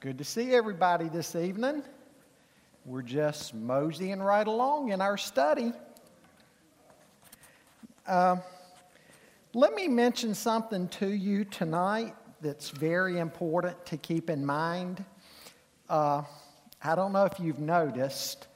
[0.00, 1.82] Good to see everybody this evening.
[2.86, 5.74] We're just moseying right along in our study.
[8.06, 8.36] Uh,
[9.52, 15.04] let me mention something to you tonight that's very important to keep in mind.
[15.90, 16.22] Uh,
[16.82, 18.46] I don't know if you've noticed,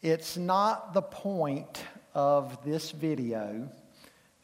[0.00, 1.82] it's not the point
[2.14, 3.68] of this video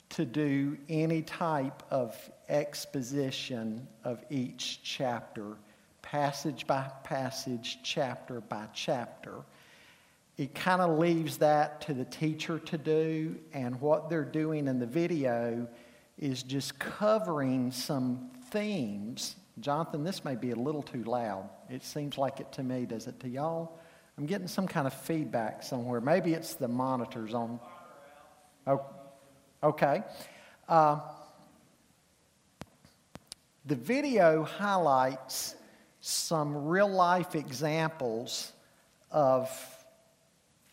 [0.08, 2.16] to do any type of
[2.48, 5.56] exposition of each chapter
[6.10, 9.34] passage by passage, chapter by chapter.
[10.38, 14.78] It kind of leaves that to the teacher to do, and what they're doing in
[14.78, 15.68] the video
[16.18, 19.36] is just covering some themes.
[19.60, 21.50] Jonathan, this may be a little too loud.
[21.68, 22.86] It seems like it to me.
[22.86, 23.78] Does it to y'all?
[24.16, 26.00] I'm getting some kind of feedback somewhere.
[26.00, 27.60] Maybe it's the monitors on.
[28.66, 28.80] Oh,
[29.62, 30.02] okay.
[30.70, 31.00] Uh,
[33.66, 35.54] the video highlights
[36.00, 38.52] some real life examples
[39.10, 39.50] of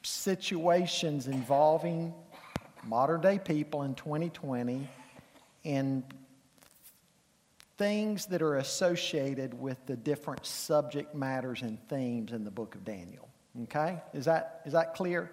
[0.04, 2.14] situations involving
[2.86, 4.88] modern day people in 2020
[5.64, 6.04] and
[7.78, 12.86] things that are associated with the different subject matters and themes in the book of
[12.86, 13.28] Daniel.
[13.64, 13.98] Okay?
[14.14, 15.32] Is that, is that clear?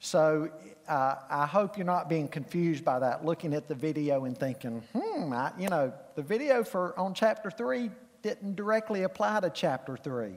[0.00, 0.50] So
[0.88, 4.82] uh, I hope you're not being confused by that, looking at the video and thinking,
[4.92, 7.90] hmm, I, you know, the video for on chapter 3
[8.22, 10.34] didn't directly apply to chapter 3.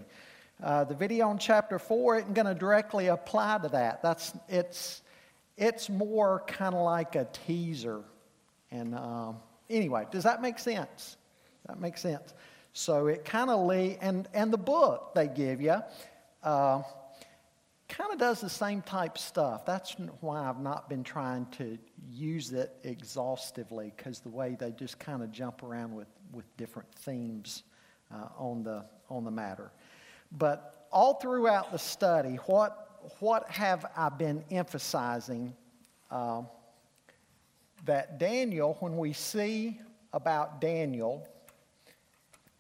[0.64, 4.04] Uh, the video on chapter 4 isn't going to directly apply to that.
[4.04, 5.02] That's, it's,
[5.58, 8.02] it's more kind of like a teaser.
[8.70, 9.38] And um,
[9.70, 11.18] anyway, does that make sense?
[11.68, 12.34] That makes sense.
[12.74, 15.78] So it kind of lay, and, and the book they give you
[16.44, 16.84] uh,
[17.90, 19.66] kind of does the same type stuff.
[19.66, 25.00] That's why I've not been trying to use it exhaustively, because the way they just
[25.00, 27.64] kind of jump around with, with different themes
[28.14, 29.72] uh, on, the, on the matter.
[30.32, 35.54] But all throughout the study, what, what have I been emphasizing?
[36.10, 36.44] Uh,
[37.86, 39.80] that Daniel, when we see
[40.14, 41.28] about Daniel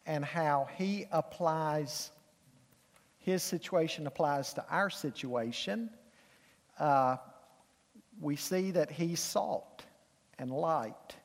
[0.05, 2.11] and how he applies,
[3.19, 5.89] his situation applies to our situation,
[6.79, 7.17] uh,
[8.19, 9.83] we see that he's salt
[10.39, 11.15] and light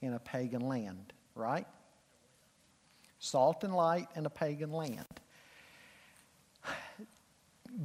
[0.00, 1.66] in a pagan land, right?
[3.22, 5.06] Salt and light in a pagan land.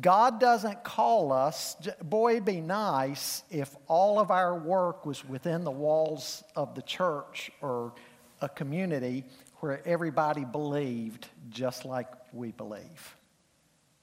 [0.02, 5.64] God doesn't call us, boy, it'd be nice if all of our work was within
[5.64, 7.94] the walls of the church or
[8.42, 9.24] a community
[9.60, 13.16] where everybody believed just like we believe.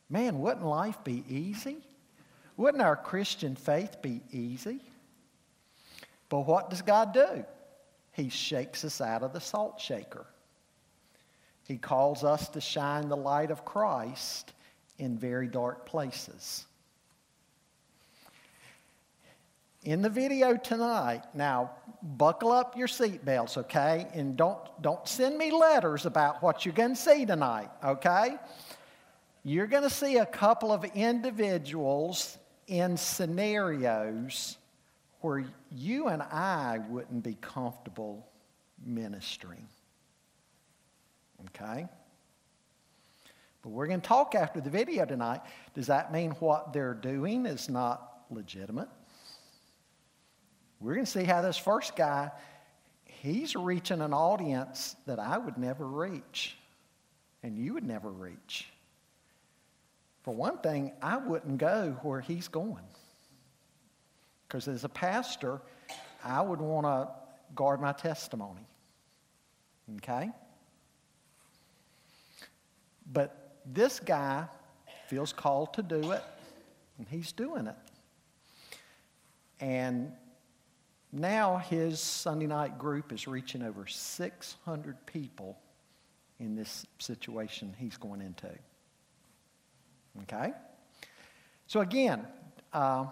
[0.09, 1.79] Man, wouldn't life be easy?
[2.57, 4.81] Wouldn't our Christian faith be easy?
[6.29, 7.45] But what does God do?
[8.13, 10.27] He shakes us out of the salt shaker.
[11.67, 14.53] He calls us to shine the light of Christ
[14.99, 16.67] in very dark places.
[19.83, 21.71] In the video tonight, now
[22.03, 24.07] buckle up your seatbelts, okay?
[24.15, 28.37] And don't, don't send me letters about what you're going to see tonight, okay?
[29.43, 34.57] You're going to see a couple of individuals in scenarios
[35.21, 38.27] where you and I wouldn't be comfortable
[38.85, 39.67] ministering.
[41.47, 41.87] Okay?
[43.63, 45.41] But we're going to talk after the video tonight.
[45.75, 48.89] Does that mean what they're doing is not legitimate?
[50.81, 52.31] We're going to see how this first guy,
[53.07, 56.57] he's reaching an audience that I would never reach
[57.43, 58.69] and you would never reach.
[60.25, 62.85] For one thing, I wouldn't go where he's going.
[64.47, 65.61] Because as a pastor,
[66.23, 67.09] I would want to
[67.55, 68.67] guard my testimony.
[69.97, 70.31] Okay?
[73.13, 74.47] But this guy
[75.09, 76.23] feels called to do it,
[76.99, 77.77] and he's doing it.
[79.61, 80.13] And
[81.13, 85.59] now his Sunday night group is reaching over 600 people
[86.41, 88.51] in this situation he's going into.
[90.23, 90.53] Okay?
[91.67, 92.27] So, again,
[92.73, 93.07] uh,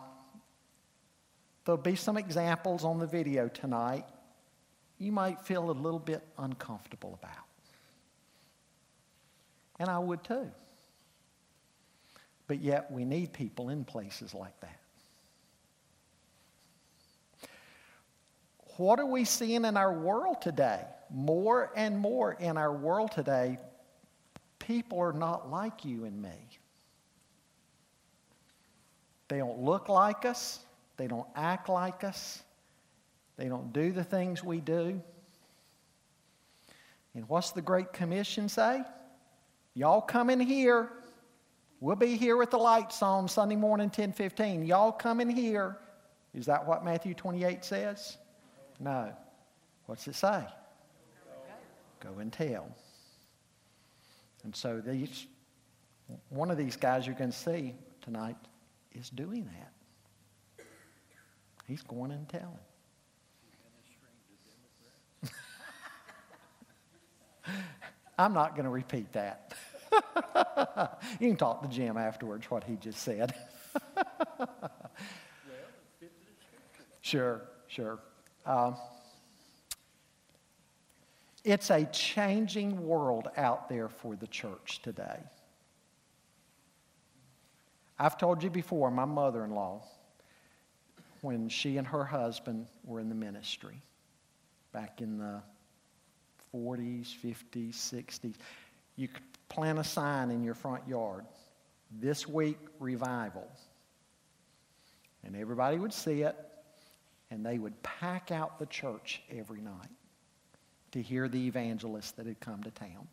[1.65, 4.05] there'll be some examples on the video tonight
[5.03, 7.45] you might feel a little bit uncomfortable about.
[9.83, 10.49] And I would too.
[12.47, 14.79] But yet we need people in places like that.
[18.77, 20.83] What are we seeing in our world today?
[21.11, 23.59] More and more in our world today,
[24.61, 26.31] people are not like you and me.
[29.27, 30.61] They don't look like us.
[30.97, 32.41] They don't act like us.
[33.37, 35.03] They don't do the things we do.
[37.17, 38.85] And what's the Great Commission say?
[39.75, 40.91] Y'all come in here.
[41.81, 44.67] We'll be here with the lights on Sunday morning, 10:15.
[44.67, 45.79] Y'all come in here.
[46.35, 48.19] Is that what Matthew 28 says?
[48.79, 49.13] No.
[49.87, 50.45] What's it say?
[52.01, 52.69] Go and tell.
[54.45, 55.27] And so these,
[56.31, 58.37] one of these guys you're going to see tonight
[58.93, 59.73] is doing that.
[61.67, 62.59] He's going and telling.
[68.23, 69.53] I'm not going to repeat that.
[71.21, 73.35] you can talk to Jim afterwards what he just said.
[77.01, 77.99] sure, sure.
[78.47, 78.77] Um,
[81.45, 85.19] it's a changing world out there for the church today.
[87.99, 89.83] I've told you before, my mother in law,
[91.23, 93.81] when she and her husband were in the ministry
[94.73, 95.43] back in the
[96.55, 98.35] 40s, 50s, 60s,
[98.97, 101.25] you could plant a sign in your front yard
[102.01, 103.47] this week, revival.
[105.25, 106.37] And everybody would see it,
[107.31, 109.91] and they would pack out the church every night
[110.93, 113.09] to hear the evangelist that had come to town.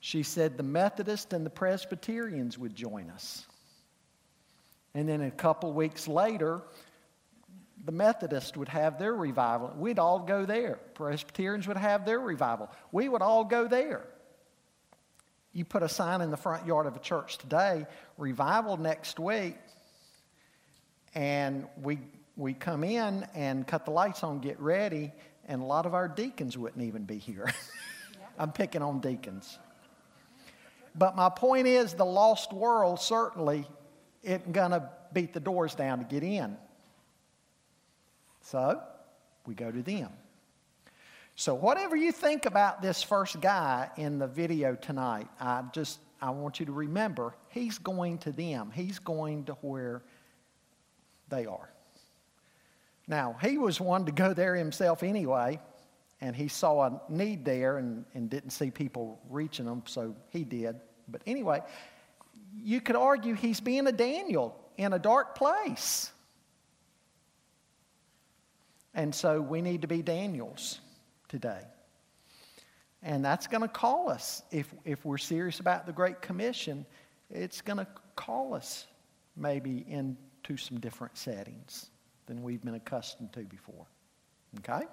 [0.00, 3.46] She said the Methodists and the Presbyterians would join us.
[4.94, 6.62] And then a couple weeks later,
[7.84, 9.72] the Methodists would have their revival.
[9.76, 10.78] We'd all go there.
[10.94, 12.70] Presbyterians would have their revival.
[12.92, 14.04] We would all go there.
[15.52, 17.86] You put a sign in the front yard of a church today,
[18.16, 19.56] revival next week,
[21.14, 21.98] and we,
[22.36, 25.12] we come in and cut the lights on, get ready,
[25.46, 27.52] and a lot of our deacons wouldn't even be here.
[28.38, 29.58] I'm picking on deacons.
[30.94, 33.66] But my point is, the lost world certainly
[34.22, 36.56] isn't going to beat the doors down to get in.
[38.50, 38.82] So
[39.46, 40.10] we go to them.
[41.36, 46.30] So whatever you think about this first guy in the video tonight, I just I
[46.30, 48.72] want you to remember he's going to them.
[48.74, 50.02] He's going to where
[51.28, 51.70] they are.
[53.06, 55.60] Now, he was one to go there himself anyway,
[56.20, 60.42] and he saw a need there and, and didn't see people reaching them, so he
[60.42, 60.74] did.
[61.06, 61.62] But anyway,
[62.52, 66.10] you could argue he's being a Daniel in a dark place.
[68.94, 70.80] And so we need to be Daniels
[71.28, 71.62] today.
[73.02, 76.84] And that's going to call us, if, if we're serious about the Great Commission,
[77.30, 78.86] it's going to call us
[79.36, 81.90] maybe into some different settings
[82.26, 83.86] than we've been accustomed to before.
[84.58, 84.84] Okay?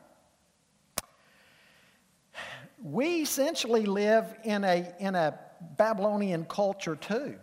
[2.81, 5.37] We essentially live in a, in a
[5.77, 7.35] Babylonian culture too.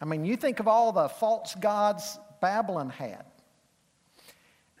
[0.00, 3.24] I mean, you think of all the false gods Babylon had.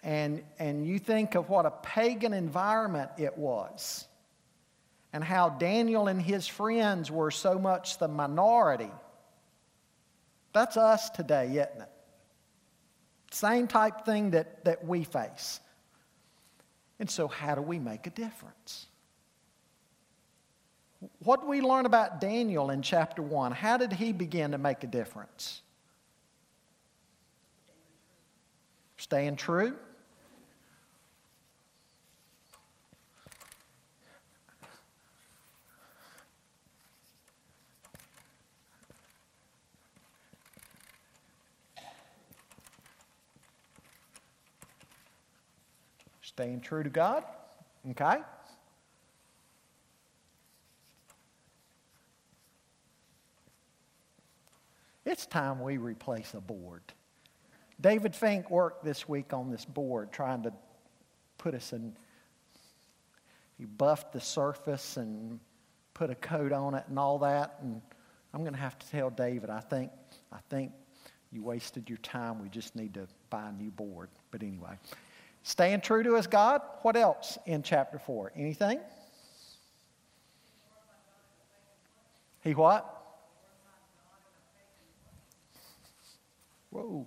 [0.06, 4.06] And, and you think of what a pagan environment it was.
[5.12, 8.90] And how Daniel and his friends were so much the minority.
[10.52, 11.90] That's us today, isn't it?
[13.32, 15.58] Same type thing that, that we face.
[17.00, 18.86] And so, how do we make a difference?
[21.24, 23.50] What do we learn about Daniel in chapter 1?
[23.52, 25.62] How did he begin to make a difference?
[28.98, 29.76] Staying true?
[46.36, 47.24] Staying true to God.
[47.92, 48.18] Okay?
[55.06, 56.82] It's time we replace a board.
[57.80, 60.52] David Fink worked this week on this board trying to
[61.38, 61.96] put us in.
[63.56, 65.40] He buffed the surface and
[65.94, 67.60] put a coat on it and all that.
[67.62, 67.80] And
[68.34, 69.90] I'm going to have to tell David, I think,
[70.30, 70.72] I think
[71.32, 72.42] you wasted your time.
[72.42, 74.10] We just need to buy a new board.
[74.30, 74.76] But anyway.
[75.46, 76.60] Staying true to his God.
[76.82, 78.32] What else in chapter 4?
[78.34, 78.80] Anything?
[82.42, 82.84] He what?
[86.70, 87.06] Whoa.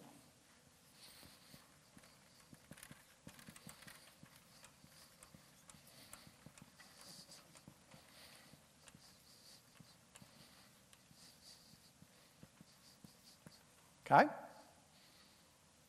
[14.09, 14.29] Okay.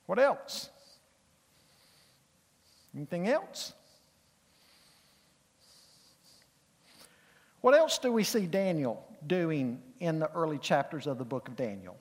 [0.06, 0.68] What else?
[2.94, 3.72] Anything else?
[7.60, 11.56] What else do we see Daniel doing in the early chapters of the book of
[11.56, 11.96] Daniel?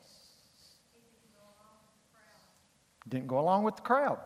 [3.07, 4.19] Didn't go along with the crowd.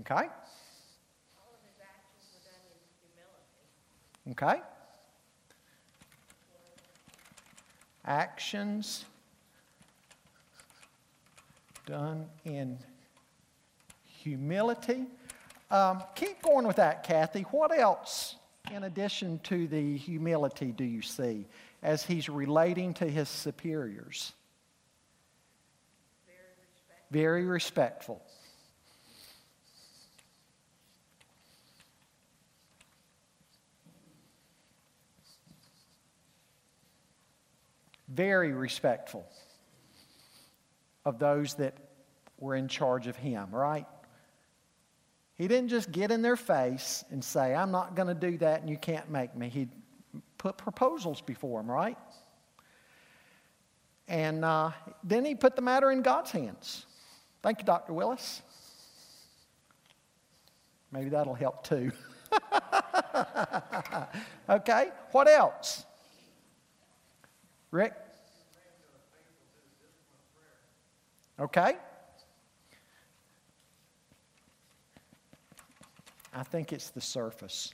[0.00, 0.28] Okay?
[4.30, 4.60] Okay?
[8.08, 9.04] Actions
[11.84, 12.78] done in
[14.22, 15.04] humility.
[15.70, 17.42] Um, keep going with that, Kathy.
[17.50, 18.36] What else,
[18.72, 21.44] in addition to the humility, do you see
[21.82, 24.32] as he's relating to his superiors?
[26.26, 27.10] Very respectful.
[27.10, 28.22] Very respectful.
[38.08, 39.26] Very respectful
[41.04, 41.76] of those that
[42.38, 43.86] were in charge of him, right?
[45.34, 48.60] He didn't just get in their face and say, I'm not going to do that
[48.60, 49.48] and you can't make me.
[49.48, 49.68] He
[50.36, 51.96] put proposals before them, right?
[54.08, 54.70] And uh,
[55.04, 56.86] then he put the matter in God's hands.
[57.42, 57.92] Thank you, Dr.
[57.92, 58.42] Willis.
[60.90, 61.92] Maybe that'll help too.
[64.48, 65.84] okay, what else?
[67.70, 67.94] Rick?
[71.40, 71.76] Okay.
[76.34, 77.72] I think it's the surface.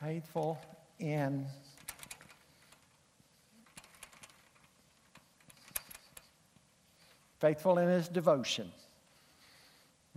[0.00, 0.58] Faithful
[0.98, 1.46] in
[7.40, 8.70] faithful in his devotion.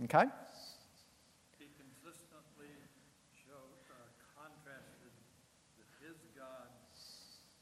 [0.04, 0.24] Okay?
[1.58, 2.68] He consistently
[3.32, 3.94] showed, uh,
[4.36, 5.14] contrasted
[5.78, 6.68] that his God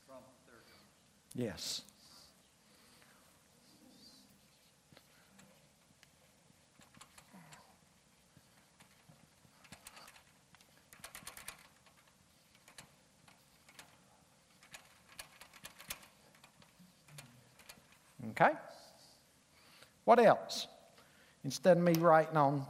[0.06, 0.88] trumped their God.
[1.34, 1.82] Yes.
[18.30, 18.52] Okay?
[20.04, 20.66] What else?
[21.44, 22.66] Instead of me writing on,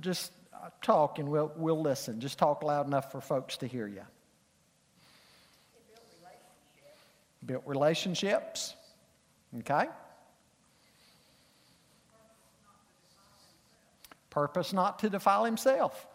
[0.00, 2.20] just uh, talk and we'll, we'll listen.
[2.20, 4.02] Just talk loud enough for folks to hear you.
[5.72, 6.92] He built relationships.
[7.44, 8.74] Built relationships.
[9.58, 9.86] Okay?
[14.30, 16.06] Purpose not to defile himself.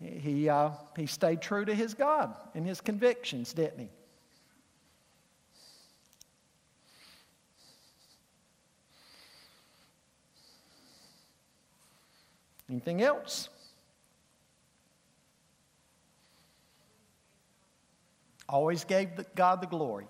[0.00, 3.88] He, uh, he stayed true to his God and his convictions, didn't he?
[12.68, 13.48] Anything else?
[18.48, 20.06] Always gave God the glory.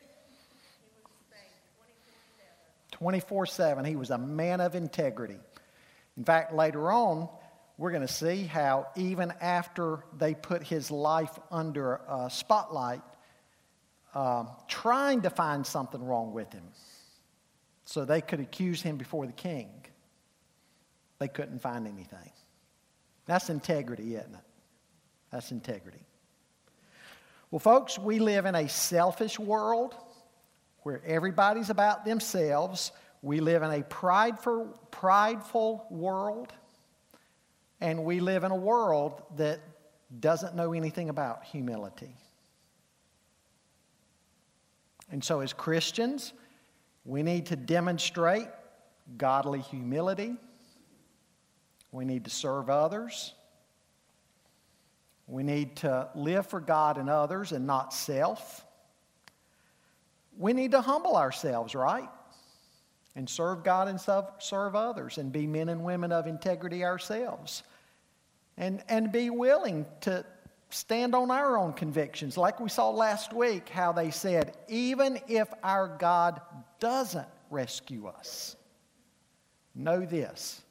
[0.00, 3.84] He was faithful 24 7.
[3.84, 5.40] He was a man of integrity.
[6.16, 7.28] In fact, later on,
[7.76, 13.02] we're going to see how even after they put his life under a spotlight,
[14.14, 16.62] um, trying to find something wrong with him
[17.86, 19.68] so they could accuse him before the king,
[21.18, 22.30] they couldn't find anything.
[23.26, 24.44] That's integrity, isn't it?
[25.32, 26.06] That's integrity.
[27.50, 29.96] Well, folks, we live in a selfish world
[30.82, 32.92] where everybody's about themselves.
[33.22, 36.52] We live in a prideful, prideful world,
[37.80, 39.60] and we live in a world that
[40.20, 42.14] doesn't know anything about humility.
[45.10, 46.32] And so, as Christians,
[47.04, 48.48] we need to demonstrate
[49.16, 50.36] godly humility.
[51.90, 53.34] We need to serve others.
[55.26, 58.64] We need to live for God and others and not self.
[60.38, 62.08] We need to humble ourselves, right?
[63.14, 67.62] And serve God and serve- others and be men and women of integrity ourselves.
[68.56, 70.24] And, and be willing to
[70.70, 72.36] stand on our own convictions.
[72.36, 76.40] Like we saw last week, how they said, even if our God
[76.80, 78.56] doesn't rescue us,
[79.74, 80.62] know this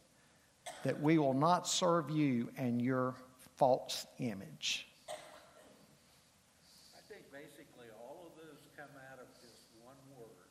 [0.84, 3.16] that we will not serve you and your
[3.58, 4.88] false image.
[5.10, 10.50] I think basically all of those come out of just one word,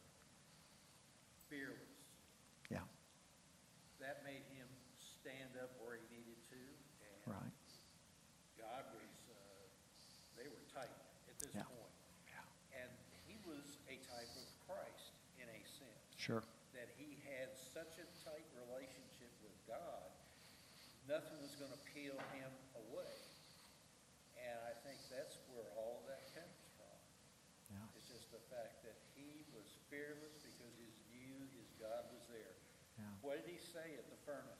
[1.49, 1.75] fearless.
[2.71, 2.79] Yeah,
[4.01, 4.69] That made him
[5.21, 6.61] stand up where he needed to,
[7.05, 7.55] and right.
[8.57, 9.37] God was, uh,
[10.41, 10.93] they were tight
[11.29, 11.69] at this Yeah.
[11.69, 11.93] point.
[12.29, 12.81] Yeah.
[12.81, 12.91] And
[13.29, 16.05] he was a type of Christ in a sense.
[16.17, 16.45] Sure.
[16.73, 20.07] that he had such a tight relationship with God,
[21.09, 22.53] nothing was going to peel him
[22.87, 23.17] away.
[24.39, 26.97] And I think that's where all of that comes from.
[27.75, 27.97] Yeah.
[27.99, 32.55] It's just the fact that he was fearless because he knew his God was there.
[32.97, 33.11] Yeah.
[33.27, 34.60] What did he say at the furnace?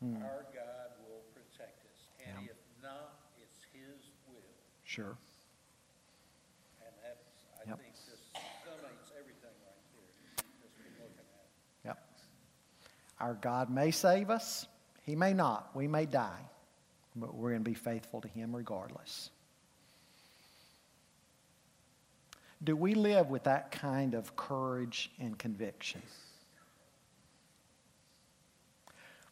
[0.00, 0.16] Hmm.
[0.22, 2.06] Our God will protect us.
[2.24, 2.52] And Yeah.
[2.52, 4.42] if not, it's his will.
[4.84, 5.16] Sure.
[6.80, 7.78] And that's, I Yep.
[7.80, 8.20] think this
[8.64, 11.26] summates everything right there, just from looking at it.
[11.84, 12.08] Yep.
[13.18, 14.66] Our God may save us,
[15.02, 15.74] He may not.
[15.74, 16.44] We may die,
[17.16, 19.30] but we're going to be faithful to Him regardless.
[22.62, 26.02] Do we live with that kind of courage and conviction?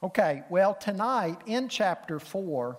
[0.07, 2.79] Okay, well, tonight in chapter 4,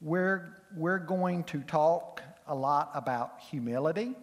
[0.00, 4.14] we're, we're going to talk a lot about humility.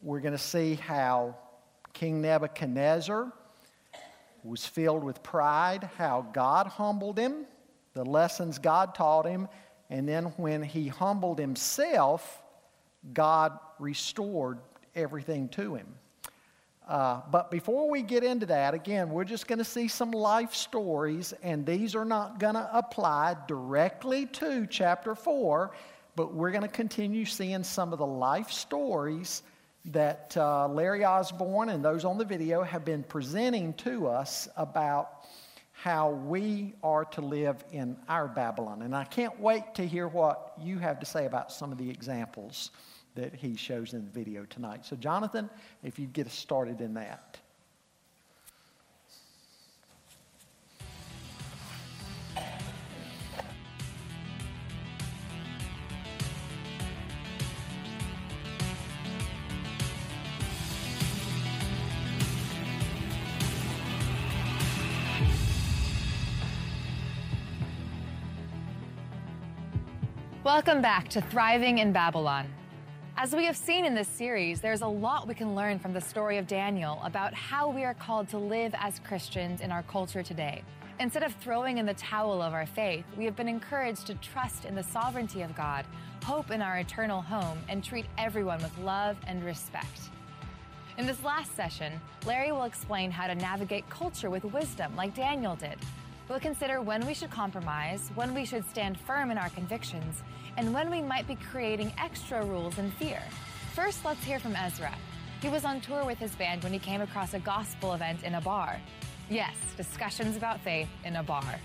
[0.00, 1.34] We're going to see how
[1.94, 3.32] King Nebuchadnezzar
[4.44, 7.44] was filled with pride, how God humbled him,
[7.92, 9.48] the lessons God taught him,
[9.90, 12.40] and then when he humbled himself,
[13.12, 14.60] God restored
[14.94, 15.88] everything to him.
[16.88, 20.54] Uh, but before we get into that, again, we're just going to see some life
[20.54, 25.70] stories, and these are not going to apply directly to chapter 4,
[26.16, 29.42] but we're going to continue seeing some of the life stories
[29.84, 35.26] that uh, Larry Osborne and those on the video have been presenting to us about
[35.72, 38.80] how we are to live in our Babylon.
[38.80, 41.88] And I can't wait to hear what you have to say about some of the
[41.90, 42.70] examples
[43.18, 44.86] that he shows in the video tonight.
[44.86, 45.50] So, Jonathan,
[45.82, 47.36] if you get us started in that.
[70.44, 72.46] Welcome back to Thriving in Babylon.
[73.20, 76.00] As we have seen in this series, there's a lot we can learn from the
[76.00, 80.22] story of Daniel about how we are called to live as Christians in our culture
[80.22, 80.62] today.
[81.00, 84.66] Instead of throwing in the towel of our faith, we have been encouraged to trust
[84.66, 85.84] in the sovereignty of God,
[86.22, 90.10] hope in our eternal home, and treat everyone with love and respect.
[90.96, 95.56] In this last session, Larry will explain how to navigate culture with wisdom like Daniel
[95.56, 95.78] did.
[96.28, 100.22] We'll consider when we should compromise, when we should stand firm in our convictions,
[100.58, 103.22] and when we might be creating extra rules in fear.
[103.74, 104.94] First, let's hear from Ezra.
[105.40, 108.34] He was on tour with his band when he came across a gospel event in
[108.34, 108.78] a bar.
[109.30, 111.58] Yes, discussions about faith in a bar.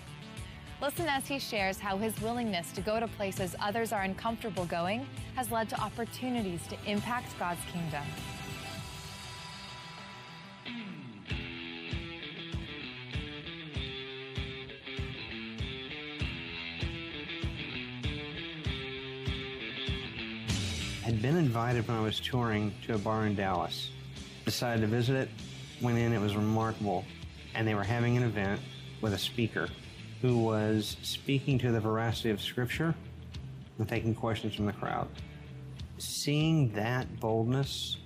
[0.82, 5.06] Listen as he shares how his willingness to go to places others are uncomfortable going
[5.36, 8.04] has led to opportunities to impact God's kingdom.
[21.24, 23.92] Been invited when I was touring to a bar in Dallas.
[24.44, 25.30] Decided to visit it,
[25.82, 27.06] went in, it was remarkable.
[27.56, 28.60] And they were having an event
[29.00, 29.70] with a speaker
[30.22, 32.94] who was speaking to the veracity of Scripture
[33.80, 35.08] and taking questions from the crowd.
[35.98, 38.00] Seeing that boldness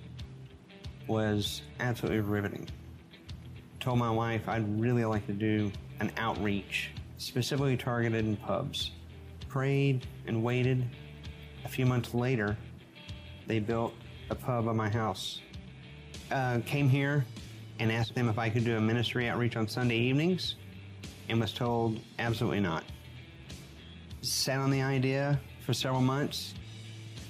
[1.08, 2.68] was absolutely riveting.
[3.80, 8.92] Told my wife I'd really like to do an outreach, specifically targeted in pubs.
[9.48, 10.88] Prayed and waited.
[11.64, 12.56] A few months later,
[13.48, 13.94] they built
[14.30, 15.40] a pub at my house.
[16.30, 17.24] Uh, came here
[17.80, 20.56] and asked them if I could do a ministry outreach on Sunday evenings
[21.28, 22.84] and was told absolutely not.
[24.20, 26.54] Sat on the idea for several months,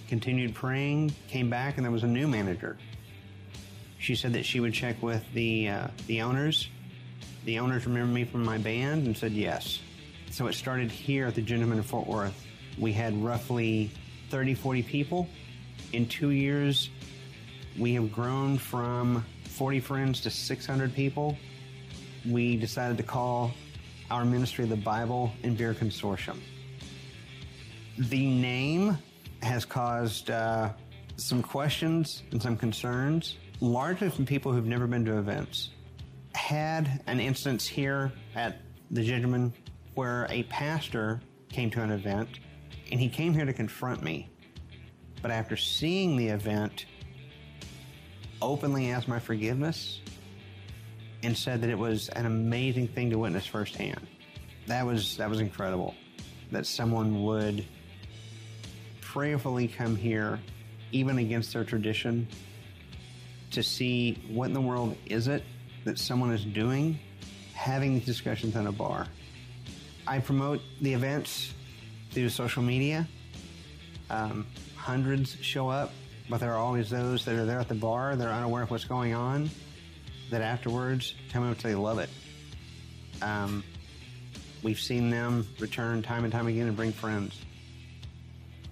[0.09, 2.77] continued praying, came back, and there was a new manager.
[3.99, 6.69] She said that she would check with the, uh, the owners.
[7.45, 9.81] The owners remembered me from my band and said yes.
[10.31, 12.47] So it started here at the Gentleman in Fort Worth.
[12.79, 13.91] We had roughly
[14.31, 15.29] 30, 40 people
[15.93, 16.91] in two years,
[17.79, 21.37] we have grown from 40 friends to 600 people.
[22.29, 23.53] We decided to call
[24.11, 26.39] our ministry the Bible and Beer Consortium.
[27.99, 28.99] The name
[29.43, 30.71] has caused uh,
[31.17, 35.71] some questions and some concerns, largely from people who've never been to events.
[36.35, 38.59] Had an instance here at
[38.91, 39.53] the Gentleman
[39.95, 42.29] where a pastor came to an event
[42.91, 44.29] and he came here to confront me
[45.23, 46.87] but after seeing the event,
[48.41, 50.01] openly asked my forgiveness
[51.23, 54.07] and said that it was an amazing thing to witness firsthand.
[54.67, 55.95] That was that was incredible.
[56.53, 57.65] That someone would
[59.01, 60.39] prayerfully come here,
[60.93, 62.29] even against their tradition,
[63.51, 65.43] to see what in the world is it
[65.85, 66.99] that someone is doing,
[67.55, 69.07] having these discussions in a bar.
[70.07, 71.55] I promote the events
[72.11, 73.07] through social media.
[74.11, 74.47] Um,
[74.79, 75.93] hundreds show up,
[76.31, 78.85] but there are always those that are there at the bar, they're unaware of what's
[78.85, 79.51] going on,
[80.31, 82.09] that afterwards tell me they love it.
[83.21, 83.65] Um,
[84.63, 87.41] we've seen them return time and time again and bring friends.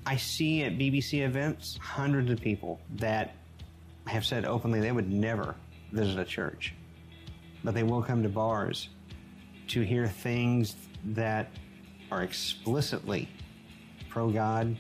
[0.05, 3.35] I see at BBC events hundreds of people that
[4.07, 5.57] have said openly they would never
[5.91, 6.75] visit a church,
[7.65, 8.89] but they will come to bars
[9.69, 11.51] to hear things that
[12.13, 13.29] are explicitly
[14.09, 14.77] pro God,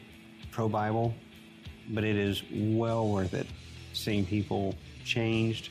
[0.56, 1.14] pro Bible,
[1.90, 3.46] but it is well worth it
[3.92, 5.68] seeing people changed,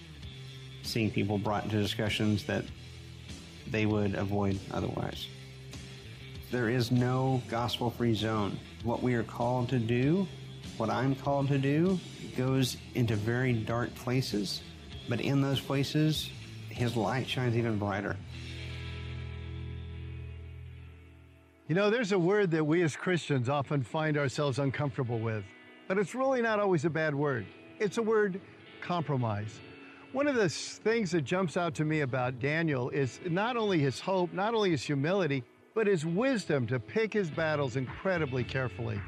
[0.83, 2.63] seeing people brought into discussions that
[3.71, 5.27] they would avoid otherwise.
[6.51, 8.59] There is no gospel free zone.
[8.83, 10.27] What we are called to do,
[10.77, 11.99] what I'm called to do,
[12.37, 14.61] goes into very dark places,
[15.09, 16.29] but in those places,
[16.69, 18.17] His light shines even brighter.
[21.67, 25.43] You know, there's a word that we as Christians often find ourselves uncomfortable with,
[25.87, 27.47] but it's really not always a bad word.
[27.79, 28.39] It's a word
[28.81, 29.59] compromise.
[30.11, 33.99] One of the things that jumps out to me about Daniel is not only his
[33.99, 39.01] hope, not only his humility, but his wisdom to pick his battles incredibly carefully.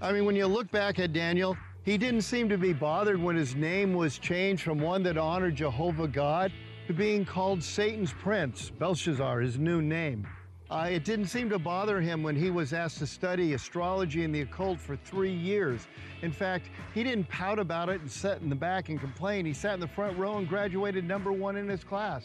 [0.00, 3.36] I mean, when you look back at Daniel, he didn't seem to be bothered when
[3.36, 6.50] his name was changed from one that honored Jehovah God
[6.88, 10.26] to being called Satan's prince, Belteshazzar, his new name.
[10.72, 14.34] Uh, it didn't seem to bother him when he was asked to study astrology and
[14.34, 15.86] the occult for three years.
[16.22, 19.44] In fact, he didn't pout about it and sit in the back and complain.
[19.44, 22.24] He sat in the front row and graduated number one in his class.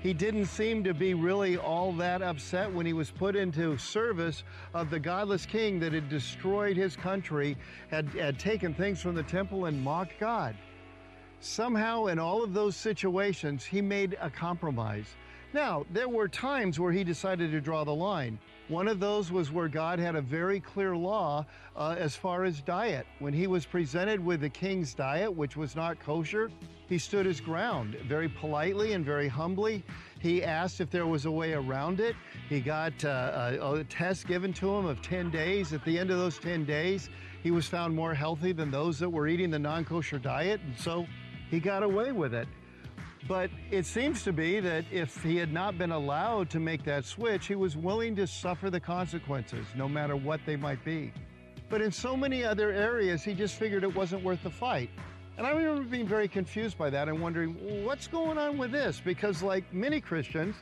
[0.00, 4.44] He didn't seem to be really all that upset when he was put into service
[4.74, 7.56] of the godless king that had destroyed his country,
[7.90, 10.54] had, had taken things from the temple and mocked God.
[11.40, 15.16] Somehow, in all of those situations, he made a compromise.
[15.54, 18.38] Now, there were times where he decided to draw the line.
[18.68, 21.44] One of those was where God had a very clear law
[21.76, 23.06] uh, as far as diet.
[23.18, 26.50] When he was presented with the king's diet, which was not kosher,
[26.88, 29.84] he stood his ground very politely and very humbly.
[30.20, 32.16] He asked if there was a way around it.
[32.48, 35.74] He got uh, a, a test given to him of 10 days.
[35.74, 37.10] At the end of those 10 days,
[37.42, 40.78] he was found more healthy than those that were eating the non kosher diet, and
[40.78, 41.06] so
[41.50, 42.48] he got away with it.
[43.28, 47.04] But it seems to be that if he had not been allowed to make that
[47.04, 51.12] switch, he was willing to suffer the consequences, no matter what they might be.
[51.68, 54.90] But in so many other areas, he just figured it wasn't worth the fight.
[55.38, 57.54] And I remember being very confused by that and wondering,
[57.84, 59.00] what's going on with this?
[59.02, 60.56] Because, like many Christians,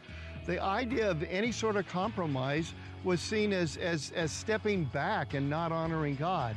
[0.46, 5.49] the idea of any sort of compromise was seen as, as, as stepping back and
[5.49, 6.55] not honoring God.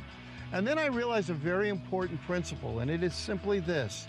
[0.52, 4.06] And then I realized a very important principle, and it is simply this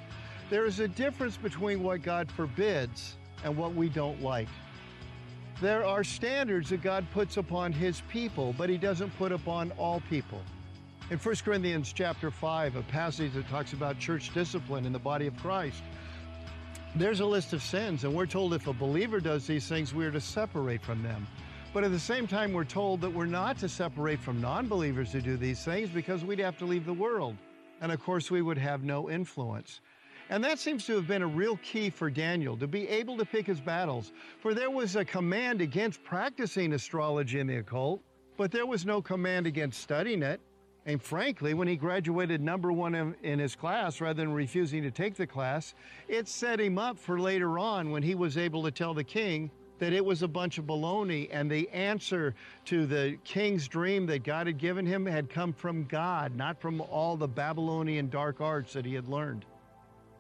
[0.50, 4.48] there is a difference between what God forbids and what we don't like.
[5.62, 10.02] There are standards that God puts upon his people, but he doesn't put upon all
[10.10, 10.42] people.
[11.10, 15.28] In 1 Corinthians chapter 5, a passage that talks about church discipline in the body
[15.28, 15.82] of Christ,
[16.96, 20.12] there's a list of sins, and we're told if a believer does these things, we're
[20.12, 21.28] to separate from them.
[21.74, 25.12] But at the same time, we're told that we're not to separate from non believers
[25.12, 27.36] who do these things because we'd have to leave the world.
[27.82, 29.82] And of course, we would have no influence.
[30.30, 33.26] And that seems to have been a real key for Daniel to be able to
[33.26, 34.12] pick his battles.
[34.40, 38.02] For there was a command against practicing astrology and the occult,
[38.36, 40.42] but there was no command against studying it.
[40.88, 44.92] And frankly, when he graduated number one in, in, his class rather than refusing to
[44.92, 45.74] take the class,
[46.08, 49.50] it set him up for later on when he was able to tell the king
[49.80, 52.34] that it was a bunch of baloney and the answer
[52.66, 56.82] to the king's dream that God had given him had come from God, not from
[56.82, 59.46] all the Babylonian dark arts that he had learned.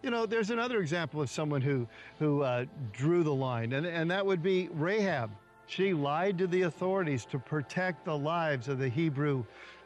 [0.06, 1.88] You know, there's another example of someone who,
[2.20, 5.32] who uh, drew the line, and, and that would be Rahab.
[5.65, 9.44] She lied to the authorities to protect the lives of the Hebrew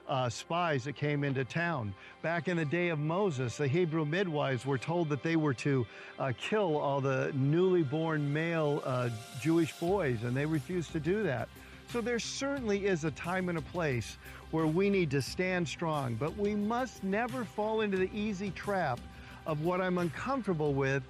[0.10, 1.94] uh, spies that came into town.
[2.22, 5.88] Back in the day of Moses, the Hebrew midwives were told that they were to
[6.20, 9.08] uh, kill all the newly born male uh,
[9.40, 11.48] Jewish boys, and they refused to do that.
[11.94, 14.18] So there certainly is a time and a place
[14.52, 19.00] where we need to stand strong, but we must never fall into the easy trap
[19.50, 21.02] of what I'm uncomfortable with,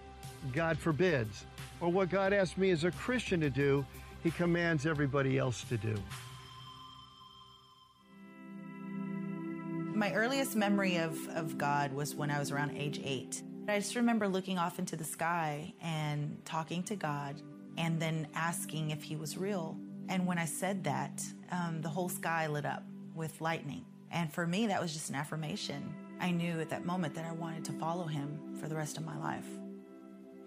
[0.54, 1.44] God forbids.
[1.82, 3.86] Or what God asks me as a Christian to do,
[4.24, 5.96] He commands everybody else to do.
[9.94, 13.44] My earliest memory of, of God was when I was around age eight.
[13.68, 17.42] I just remember looking off into the sky and talking to God
[17.78, 19.78] and then asking if He was real.
[20.08, 21.22] And when I said that,
[21.52, 23.86] um, the whole sky lit up with lightning.
[24.12, 27.32] And for me, that was just an affirmation I knew at that moment that I
[27.32, 29.48] wanted to follow him for the rest of my life.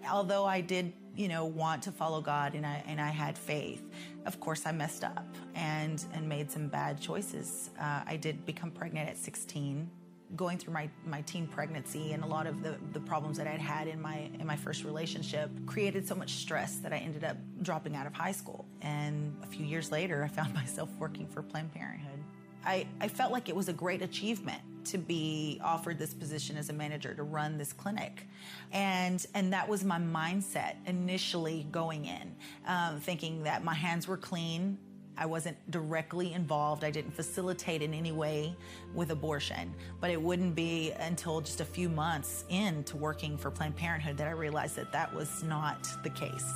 [0.09, 3.81] Although I did, you know, want to follow God and I and I had faith,
[4.25, 7.69] of course I messed up and and made some bad choices.
[7.79, 9.89] Uh, I did become pregnant at 16,
[10.35, 13.61] going through my, my teen pregnancy and a lot of the, the problems that I'd
[13.61, 17.37] had in my in my first relationship created so much stress that I ended up
[17.61, 18.65] dropping out of high school.
[18.81, 22.19] And a few years later, I found myself working for Planned Parenthood.
[22.65, 26.69] I, I felt like it was a great achievement to be offered this position as
[26.69, 28.27] a manager to run this clinic.
[28.71, 32.35] And, and that was my mindset initially going in,
[32.67, 34.77] um, thinking that my hands were clean.
[35.15, 36.83] I wasn't directly involved.
[36.83, 38.55] I didn't facilitate in any way
[38.95, 39.73] with abortion.
[40.01, 44.27] But it wouldn't be until just a few months into working for Planned Parenthood that
[44.27, 46.51] I realized that that was not the case.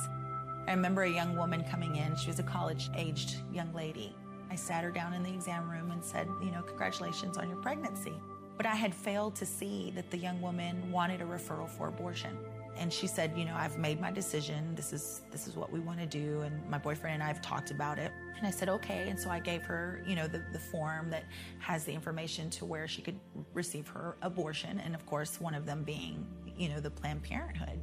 [0.66, 2.16] I remember a young woman coming in.
[2.16, 4.14] She was a college aged young lady.
[4.50, 7.58] I sat her down in the exam room and said, You know, congratulations on your
[7.58, 8.14] pregnancy.
[8.56, 12.36] But I had failed to see that the young woman wanted a referral for abortion.
[12.76, 14.74] And she said, You know, I've made my decision.
[14.74, 16.40] This is, this is what we want to do.
[16.40, 18.12] And my boyfriend and I have talked about it.
[18.36, 19.08] And I said, Okay.
[19.08, 21.24] And so I gave her, you know, the, the form that
[21.58, 23.18] has the information to where she could
[23.52, 24.80] receive her abortion.
[24.80, 27.80] And of course, one of them being, you know, the Planned Parenthood.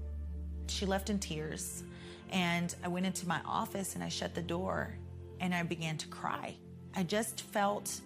[0.67, 1.83] She left in tears.
[2.31, 4.97] And I went into my office and I shut the door
[5.39, 6.55] and I began to cry.
[6.95, 7.99] I just felt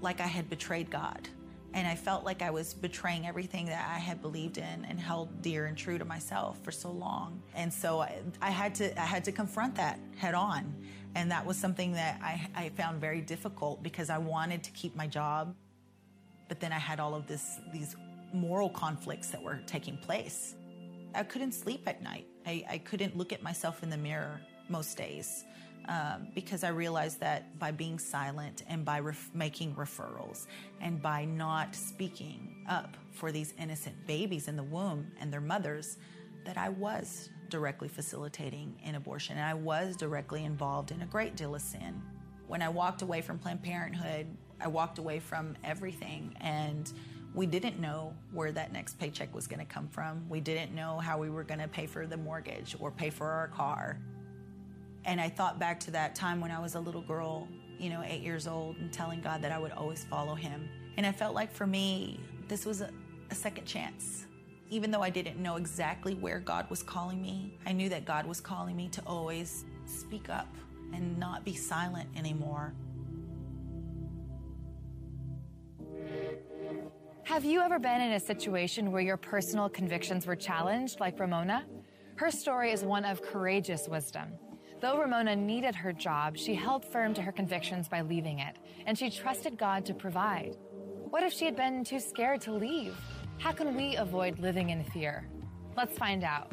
[0.00, 1.28] like I had betrayed God.
[1.74, 5.42] And I felt like I was betraying everything that I had believed in and held
[5.42, 7.42] dear and true to myself for so long.
[7.54, 10.74] And so I, I had to I had to confront that head on.
[11.14, 14.96] And that was something that I, I found very difficult because I wanted to keep
[14.96, 15.54] my job.
[16.48, 17.96] But then I had all of this these
[18.32, 20.54] moral conflicts that were taking place.
[21.14, 22.26] I couldn't sleep at night.
[22.46, 25.44] I, I couldn't look at myself in the mirror most days
[25.88, 30.46] um, because I realized that by being silent and by ref- making referrals
[30.80, 35.98] and by not speaking up for these innocent babies in the womb and their mothers,
[36.44, 41.36] that I was directly facilitating an abortion and I was directly involved in a great
[41.36, 42.02] deal of sin.
[42.46, 44.26] When I walked away from Planned Parenthood,
[44.60, 46.92] I walked away from everything and
[47.34, 50.28] we didn't know where that next paycheck was going to come from.
[50.28, 53.26] We didn't know how we were going to pay for the mortgage or pay for
[53.26, 54.00] our car.
[55.04, 58.02] And I thought back to that time when I was a little girl, you know,
[58.04, 60.68] eight years old, and telling God that I would always follow Him.
[60.96, 62.90] And I felt like for me, this was a,
[63.30, 64.26] a second chance.
[64.70, 68.26] Even though I didn't know exactly where God was calling me, I knew that God
[68.26, 70.54] was calling me to always speak up
[70.92, 72.74] and not be silent anymore.
[77.24, 81.66] Have you ever been in a situation where your personal convictions were challenged, like Ramona?
[82.16, 84.32] Her story is one of courageous wisdom.
[84.80, 88.96] Though Ramona needed her job, she held firm to her convictions by leaving it, and
[88.96, 90.56] she trusted God to provide.
[91.10, 92.96] What if she had been too scared to leave?
[93.38, 95.28] How can we avoid living in fear?
[95.76, 96.52] Let's find out.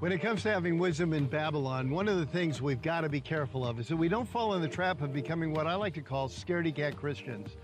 [0.00, 3.08] When it comes to having wisdom in Babylon, one of the things we've got to
[3.08, 5.76] be careful of is that we don't fall in the trap of becoming what I
[5.76, 7.56] like to call scaredy cat Christians.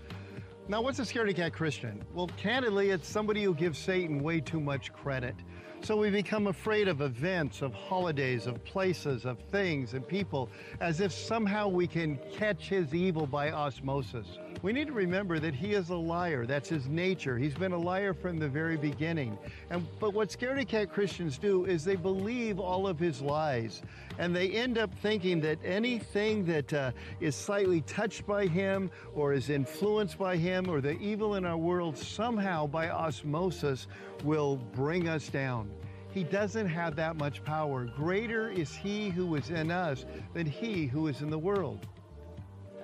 [0.69, 2.01] Now, what's a scaredy cat Christian?
[2.13, 5.35] Well, candidly, it's somebody who gives Satan way too much credit.
[5.81, 10.49] So we become afraid of events, of holidays, of places, of things and people,
[10.81, 14.27] as if somehow we can catch his evil by osmosis.
[14.61, 16.45] We need to remember that he is a liar.
[16.45, 17.37] That's his nature.
[17.37, 19.37] He's been a liar from the very beginning.
[19.69, 23.81] And but what scaredy cat Christians do is they believe all of his lies,
[24.17, 26.91] and they end up thinking that anything that uh,
[27.21, 31.57] is slightly touched by him, or is influenced by him, or the evil in our
[31.57, 33.87] world somehow by osmosis
[34.25, 35.71] will bring us down.
[36.11, 37.85] He doesn't have that much power.
[37.85, 41.87] Greater is he who is in us than he who is in the world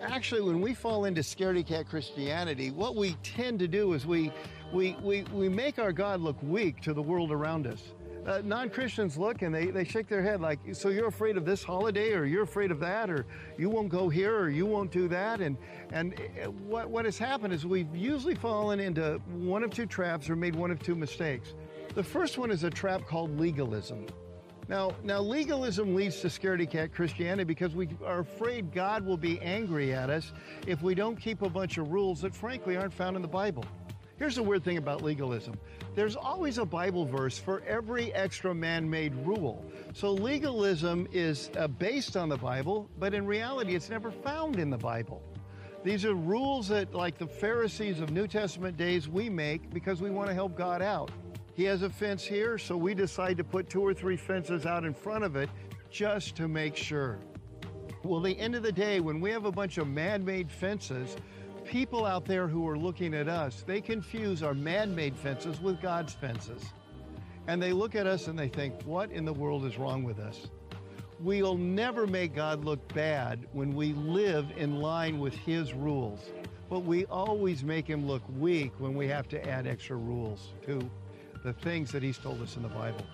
[0.02, 4.32] actually, when we fall into scaredy cat Christianity, what we tend to do is we,
[4.72, 7.82] we, we, we make our God look weak to the world around us.
[8.26, 11.64] Uh, non-Christians look and they, they shake their head like, so you're afraid of this
[11.64, 15.08] holiday or you're afraid of that or you won't go here or you won't do
[15.08, 15.42] that.
[15.42, 15.58] And,
[15.92, 20.28] and uh, what, what has happened is we've usually fallen into one of two traps
[20.28, 21.54] or made one of two mistakes.
[21.94, 24.08] The first one is a trap called legalism.
[24.68, 29.40] Now, now legalism leads to scaredy cat Christianity because we are afraid God will be
[29.42, 30.34] angry at us
[30.66, 33.64] if we don't keep a bunch of rules that frankly aren't found in the Bible.
[34.18, 35.56] Here's the weird thing about legalism.
[35.94, 39.64] There's always a Bible verse for every extra man-made rule.
[39.94, 44.70] So legalism is uh, based on the Bible, but in reality it's never found in
[44.70, 45.22] the Bible.
[45.84, 50.10] These are rules that like the Pharisees of New Testament days we make because we
[50.10, 51.12] want to help God out.
[51.56, 54.84] He has a fence here, so we decide to put two or three fences out
[54.84, 55.50] in front of it
[55.90, 57.18] just to make sure.
[58.04, 61.16] Well, the end of the day, when we have a bunch of man-made fences,
[61.64, 66.14] people out there who are looking at us, they confuse our man-made fences with God's
[66.14, 66.74] fences.
[67.48, 70.20] And they look at us and they think, what in the world is wrong with
[70.20, 70.50] us?
[71.22, 76.20] We'll never make God look bad when we live in line with His rules.
[76.70, 80.90] But we always make Him look weak when we have to add extra rules to
[81.46, 83.06] the things that he's told us in the Bible.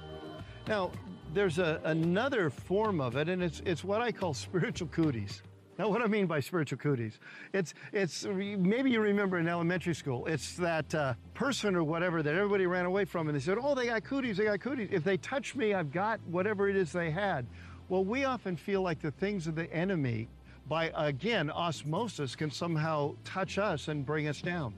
[0.68, 0.92] Now,
[1.34, 5.42] there's a, another form of it, and it's, it's what I call spiritual cooties.
[5.78, 7.20] Now, what I mean by spiritual cooties,
[7.54, 12.34] it's, it's maybe you remember in elementary school, it's that uh, person or whatever that
[12.36, 14.90] everybody ran away from and they said, oh, they got cooties, they got cooties.
[14.92, 17.46] If they touch me, I've got whatever it is they had.
[17.90, 20.30] Well, we often feel like the things of the enemy,
[20.68, 24.74] by again, osmosis, can somehow touch us and bring us down.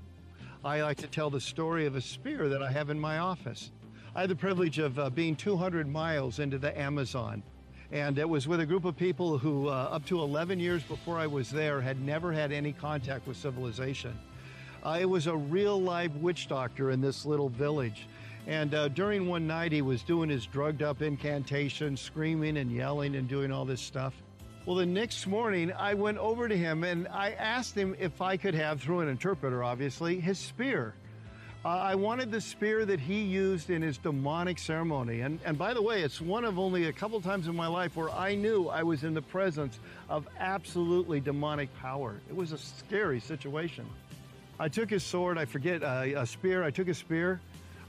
[0.64, 3.72] I like to tell the story of a spear that I have in my office.
[4.16, 7.44] I had the privilege of uh, being 200 miles into the Amazon
[7.94, 11.20] and it was with a group of people who, uh, up to 11 years before
[11.20, 14.18] I was there, had never had any contact with civilization.
[14.84, 18.08] Uh, it was a real live witch doctor in this little village.
[18.48, 23.16] And uh, during one night, he was doing his drugged up incantation, screaming and yelling
[23.16, 24.16] and doing all this stuff.
[24.66, 28.38] Well, the next morning, I went over to him and I asked him if I
[28.38, 30.94] could have, through an interpreter obviously, his spear.
[31.66, 35.20] Uh, I wanted the spear that he used in his demonic ceremony.
[35.20, 37.98] And, and by the way, it's one of only a couple times in my life
[37.98, 42.16] where I knew I was in the presence of absolutely demonic power.
[42.30, 43.86] It was a scary situation.
[44.62, 47.42] I took his sword, I forget, uh, a spear, I took his spear,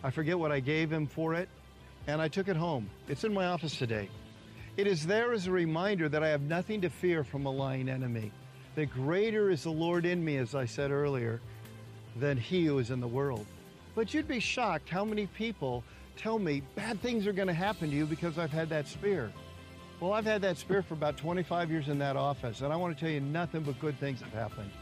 [0.02, 1.48] I forget what I gave him for it,
[2.08, 2.90] and I took it home.
[3.06, 4.08] It's in my office today.
[4.76, 7.88] It is there as a reminder that I have nothing to fear from a lying
[7.88, 8.32] enemy.
[8.74, 11.40] That greater is the Lord in me, as I said earlier,
[12.16, 13.46] than he who is in the world.
[13.94, 15.84] But you'd be shocked how many people
[16.16, 19.30] tell me bad things are going to happen to you because I've had that spear.
[20.00, 22.96] Well, I've had that spear for about 25 years in that office, and I want
[22.96, 24.72] to tell you nothing but good things have happened.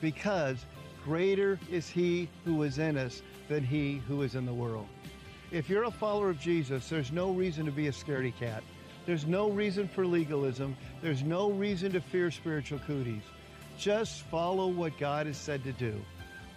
[0.00, 0.64] Because
[1.04, 4.86] greater is he who is in us than he who is in the world.
[5.50, 8.62] If you're a follower of Jesus, there's no reason to be a scaredy cat.
[9.08, 10.76] There's no reason for legalism.
[11.00, 13.22] There's no reason to fear spiritual cooties.
[13.78, 15.98] Just follow what God has said to do.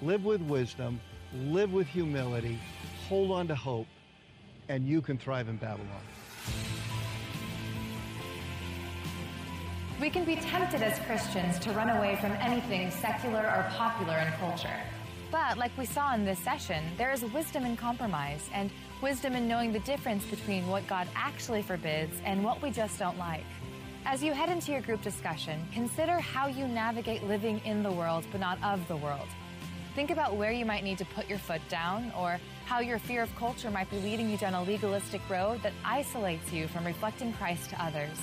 [0.02, 1.00] Live with wisdom
[1.34, 2.60] live with humility,
[3.08, 3.88] hold on to hope,
[4.70, 5.88] and you can thrive in Babylon.
[10.00, 14.32] We can be tempted as Christians to run away from anything secular or popular in
[14.34, 14.80] culture.
[15.32, 19.48] But like we saw in this session, there is wisdom in compromise and wisdom in
[19.48, 23.46] knowing the difference between what God actually forbids and what we just don't like.
[24.06, 28.26] As you head into your group discussion, consider how you navigate living in the world
[28.32, 29.28] but not of the world.
[29.96, 33.24] Think about where you might need to put your foot down or how your fear
[33.24, 37.34] of culture might be leading you down a legalistic road that isolates you from reflecting
[37.34, 38.18] Christ to others.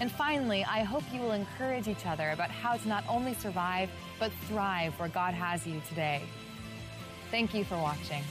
[0.00, 3.90] And finally, I hope you will encourage each other about how to not only survive,
[4.18, 6.22] but thrive where God has you today.
[7.30, 8.22] Thank you for watching.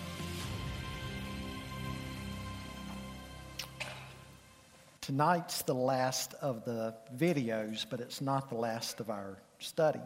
[5.09, 10.01] Tonight's the last of the videos, but it's not the last of our study.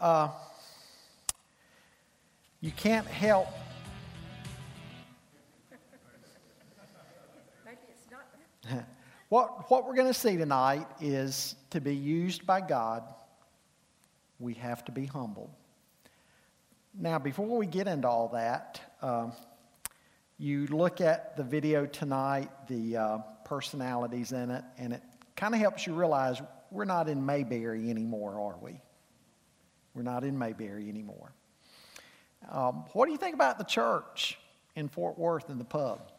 [0.00, 0.30] Uh,
[2.62, 3.48] you can't help.
[7.62, 8.84] Maybe it's not.
[9.28, 13.02] what, what we're going to see tonight is to be used by God,
[14.38, 15.54] we have to be humble.
[16.98, 19.32] Now, before we get into all that, um,
[20.38, 23.18] you look at the video tonight, the uh,
[23.50, 25.02] personalities in it, and it
[25.34, 28.80] kind of helps you realize we're not in Mayberry anymore, are we?
[29.92, 31.32] We're not in Mayberry anymore.
[32.48, 34.38] Um, what do you think about the church
[34.76, 36.12] in Fort Worth and the pub?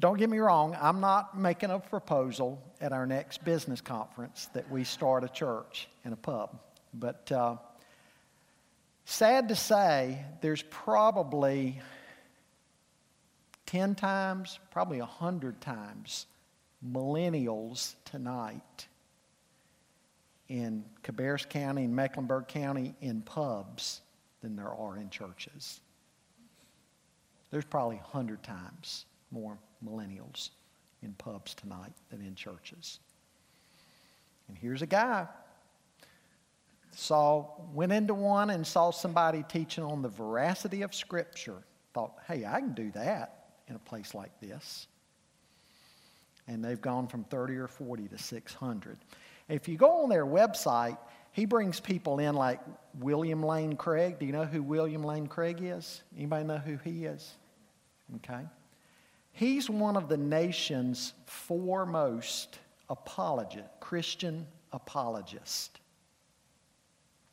[0.00, 4.68] Don't get me wrong, I'm not making a proposal at our next business conference that
[4.68, 6.58] we start a church in a pub.
[6.92, 7.56] But uh,
[9.04, 11.80] sad to say, there's probably
[13.66, 16.26] 10 times, probably 100 times
[16.84, 18.86] millennials tonight
[20.48, 24.00] in Cabarrus County and Mecklenburg County in pubs
[24.40, 25.80] than there are in churches.
[27.50, 30.50] There's probably 100 times more millennials
[31.02, 33.00] in pubs tonight than in churches.
[34.48, 35.26] And here's a guy
[36.92, 41.62] saw went into one and saw somebody teaching on the veracity of scripture.
[41.92, 43.35] Thought, "Hey, I can do that
[43.68, 44.86] in a place like this."
[46.48, 48.98] And they've gone from 30 or 40 to 600.
[49.48, 50.98] If you go on their website,
[51.32, 52.60] he brings people in like
[52.98, 54.18] William Lane Craig.
[54.18, 56.02] Do you know who William Lane Craig is?
[56.16, 57.34] Anybody know who he is?
[58.16, 58.40] Okay.
[59.32, 62.58] He's one of the nation's foremost
[62.88, 65.78] apologist, Christian apologist.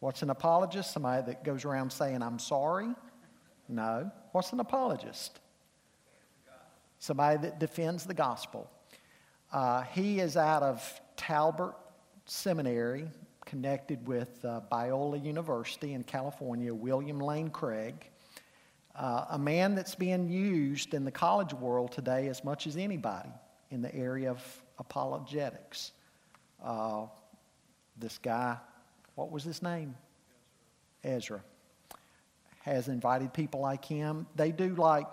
[0.02, 0.92] What's an apologist?
[0.92, 2.90] Somebody that goes around saying, I'm sorry?
[3.70, 4.12] No.
[4.34, 5.40] What's an apologist?
[7.04, 8.72] Somebody that defends the gospel.
[9.52, 11.74] Uh, he is out of Talbot
[12.24, 13.10] seminary
[13.46, 18.10] connected with uh, Biola University in California, William Lane Craig,
[18.96, 23.32] uh, a man that's being used in the college world today as much as anybody
[23.70, 24.42] in the area of
[24.80, 25.92] apologetics.
[26.64, 27.08] Uh,
[27.98, 28.56] this guy,
[29.16, 29.94] what was his name?
[31.04, 31.44] Ezra.
[32.62, 34.26] Has invited people like him.
[34.38, 35.08] They do like,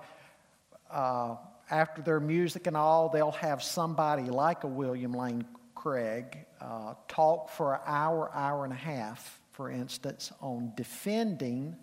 [0.88, 1.34] uh,
[1.70, 5.44] after their music and all, they'll have somebody like a William Lane
[5.74, 11.76] Craig uh, talk for an hour, hour and a half, for instance, on defending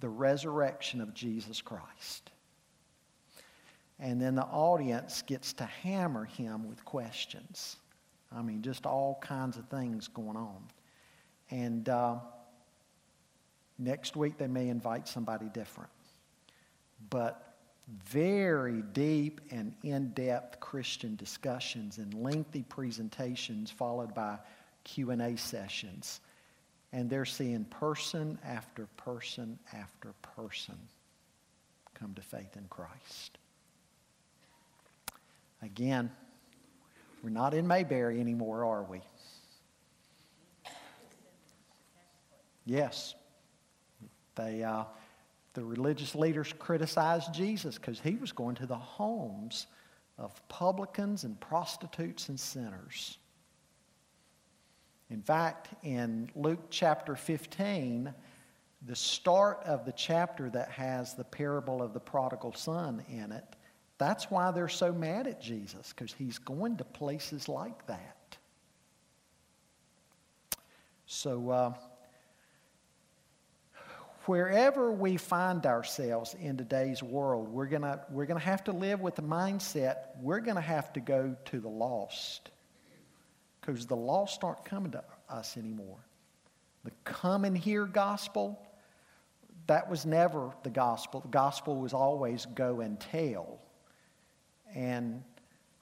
[0.00, 2.30] the resurrection of Jesus Christ.
[3.98, 7.76] And then the audience gets to hammer him with questions.
[8.36, 10.62] I mean, just all kinds of things going on.
[11.50, 12.16] And uh,
[13.78, 15.90] next week they may invite somebody different.
[17.10, 17.51] But
[18.06, 24.38] very deep and in-depth Christian discussions and lengthy presentations followed by
[24.84, 26.20] Q&A sessions.
[26.92, 30.78] And they're seeing person after person after person
[31.94, 33.38] come to faith in Christ.
[35.62, 36.10] Again,
[37.22, 39.00] we're not in Mayberry anymore, are we?
[42.64, 43.14] Yes.
[44.34, 44.84] They, uh,
[45.54, 49.66] the religious leaders criticized Jesus because he was going to the homes
[50.18, 53.18] of publicans and prostitutes and sinners.
[55.10, 58.12] In fact, in Luke chapter 15,
[58.86, 63.44] the start of the chapter that has the parable of the prodigal son in it,
[63.98, 68.36] that's why they're so mad at Jesus, because he's going to places like that.
[71.06, 71.74] So, uh,
[74.26, 79.00] wherever we find ourselves in today's world, we're going we're going to have to live
[79.00, 82.50] with the mindset we're going to have to go to the lost.
[83.60, 85.98] Because the lost aren't coming to us anymore.
[86.84, 88.60] The come and hear gospel,
[89.68, 91.20] that was never the gospel.
[91.20, 93.60] The gospel was always go and tell.
[94.74, 95.22] And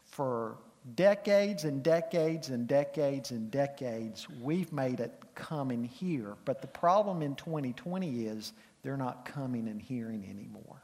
[0.05, 0.59] for
[0.95, 6.37] decades and decades and decades and decades, we've made it come and hear.
[6.45, 8.53] But the problem in 2020 is
[8.83, 10.83] they're not coming and hearing anymore.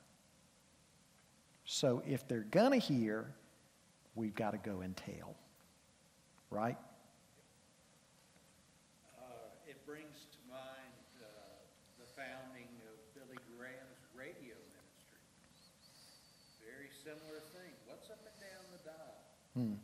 [1.65, 3.27] So if they're going to hear,
[4.15, 5.35] we've got to go and tell.
[6.51, 6.77] Right?
[9.19, 9.23] Uh,
[9.67, 11.27] it brings to mind uh,
[11.99, 15.21] the founding of Billy Graham's radio ministry.
[16.63, 17.75] Very similar thing.
[17.87, 19.19] What's up and down the dial?
[19.59, 19.75] Hmm.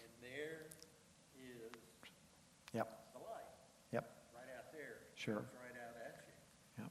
[0.00, 0.64] And there
[1.36, 1.76] is
[2.72, 2.88] Yep.
[3.12, 3.52] the light,
[3.92, 4.04] Yep.
[4.32, 5.04] right out there.
[5.26, 5.42] Sure.
[5.58, 6.86] Right out at you.
[6.86, 6.90] Yep.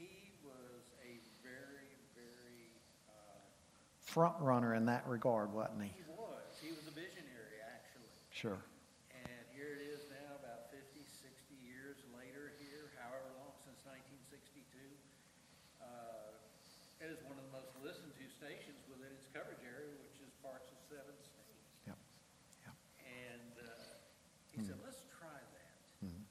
[0.00, 2.72] He was a very, very,
[3.12, 3.44] uh,
[4.00, 5.92] Front runner in that regard, wasn't he?
[5.92, 8.08] he was, he was a visionary, actually.
[8.32, 8.56] Sure.
[9.12, 11.28] And here it is now, about 50, 60
[11.60, 14.64] years later here, however long since 1962.
[15.84, 16.32] Uh,
[17.04, 20.32] It is one of the most listened to stations within its coverage area, which is
[20.40, 21.68] parts of seven states.
[21.84, 22.00] Yep.
[22.64, 22.74] Yep.
[23.04, 23.76] And uh,
[24.56, 25.76] he said, let's try that.
[26.00, 26.24] Mhm.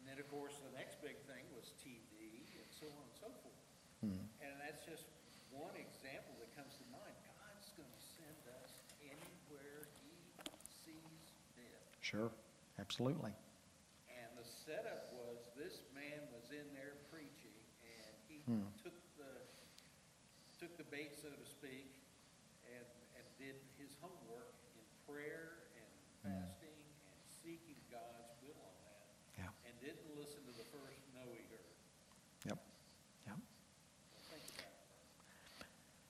[0.00, 3.28] And then, of course, the next big thing was TV and so on and so
[3.44, 3.60] forth.
[4.04, 4.24] Mhm.
[4.40, 5.04] And that's just
[5.52, 7.14] one example that comes to mind.
[7.38, 8.72] God's going to send us
[9.04, 10.12] anywhere he
[10.84, 11.22] sees
[11.54, 11.80] fit.
[12.12, 12.28] Sure.
[12.78, 13.32] Absolutely.
[14.12, 17.56] And the setup was this man was in there preaching,
[17.88, 18.68] and he Hmm.
[18.84, 19.32] took the
[20.60, 21.88] took the bait, so to speak,
[22.68, 22.84] and
[23.16, 25.88] and did his homework in prayer and
[26.22, 29.08] fasting and seeking God's will on that,
[29.40, 29.48] Yeah.
[29.64, 31.64] and didn't listen to the first no he heard.
[32.44, 32.58] Yep.
[33.26, 33.36] Yep.
[34.28, 34.68] Think about
[35.64, 35.66] it.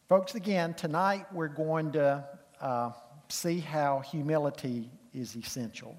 [0.09, 2.27] Folks, again, tonight we're going to
[2.61, 2.91] uh,
[3.29, 5.97] see how humility is essential.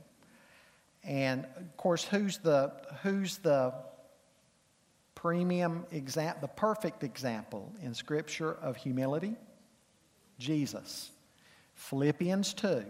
[1.04, 3.74] And of course, who's the, who's the
[5.16, 9.36] premium example, the perfect example in Scripture of humility?
[10.40, 11.12] Jesus.
[11.76, 12.86] Philippians 2.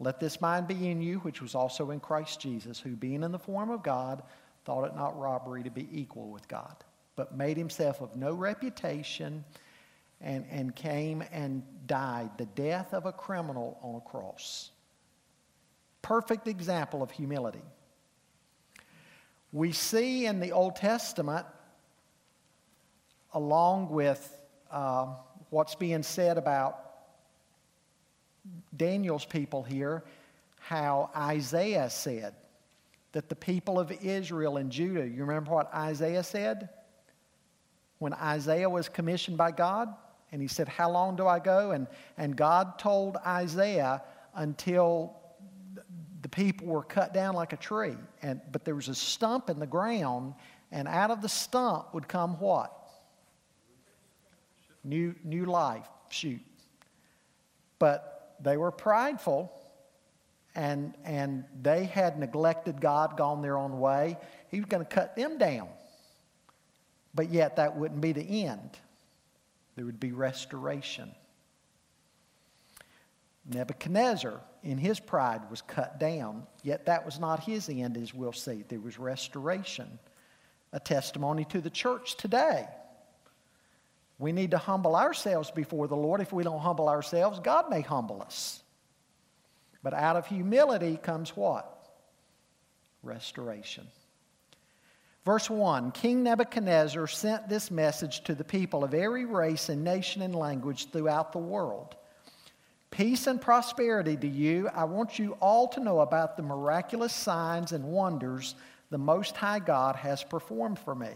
[0.00, 3.32] Let this mind be in you, which was also in Christ Jesus, who being in
[3.32, 4.22] the form of God,
[4.64, 6.74] thought it not robbery to be equal with God,
[7.16, 9.44] but made himself of no reputation
[10.20, 14.70] and, and came and died the death of a criminal on a cross.
[16.04, 17.62] Perfect example of humility.
[19.52, 21.46] We see in the Old Testament,
[23.32, 24.38] along with
[24.70, 25.06] uh,
[25.48, 26.78] what's being said about
[28.76, 30.04] Daniel's people here,
[30.60, 32.34] how Isaiah said
[33.12, 36.68] that the people of Israel and Judah, you remember what Isaiah said?
[37.96, 39.88] When Isaiah was commissioned by God,
[40.32, 41.70] and he said, How long do I go?
[41.70, 41.86] And,
[42.18, 44.02] and God told Isaiah
[44.34, 45.23] until
[46.24, 47.98] the people were cut down like a tree.
[48.22, 50.32] And, but there was a stump in the ground,
[50.72, 52.72] and out of the stump would come what?
[54.82, 56.40] New, new life, shoot.
[57.78, 59.52] But they were prideful
[60.54, 64.16] and, and they had neglected God, gone their own way.
[64.50, 65.68] He was going to cut them down.
[67.14, 68.78] But yet, that wouldn't be the end,
[69.76, 71.14] there would be restoration.
[73.44, 78.32] Nebuchadnezzar, in his pride, was cut down, yet that was not his end, as we'll
[78.32, 78.64] see.
[78.68, 79.98] There was restoration,
[80.72, 82.66] a testimony to the church today.
[84.18, 86.20] We need to humble ourselves before the Lord.
[86.20, 88.62] If we don't humble ourselves, God may humble us.
[89.82, 91.70] But out of humility comes what?
[93.02, 93.86] Restoration.
[95.24, 100.22] Verse 1 King Nebuchadnezzar sent this message to the people of every race and nation
[100.22, 101.96] and language throughout the world
[102.96, 104.68] Peace and prosperity to you.
[104.68, 108.54] I want you all to know about the miraculous signs and wonders
[108.90, 111.10] the Most High God has performed for me.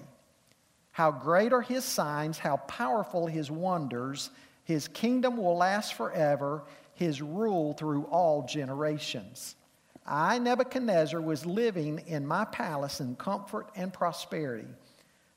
[0.90, 4.30] How great are his signs, how powerful his wonders.
[4.64, 6.64] His kingdom will last forever,
[6.94, 9.54] his rule through all generations.
[10.04, 14.66] I, Nebuchadnezzar, was living in my palace in comfort and prosperity.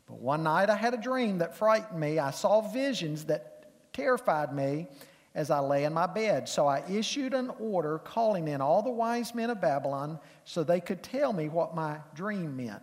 [0.07, 2.17] But one night I had a dream that frightened me.
[2.17, 4.87] I saw visions that terrified me
[5.33, 6.49] as I lay in my bed.
[6.49, 10.81] So I issued an order calling in all the wise men of Babylon so they
[10.81, 12.81] could tell me what my dream meant.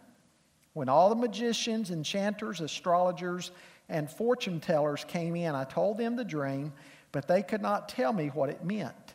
[0.73, 3.51] When all the magicians, enchanters, astrologers,
[3.89, 6.73] and fortune tellers came in, I told them the dream,
[7.13, 9.15] but they could not tell me what it meant.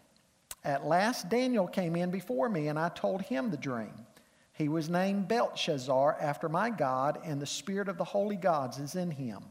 [0.64, 3.94] At last, Daniel came in before me, and I told him the dream.
[4.54, 8.96] He was named Belteshazzar after my God, and the spirit of the holy gods is
[8.96, 9.44] in him.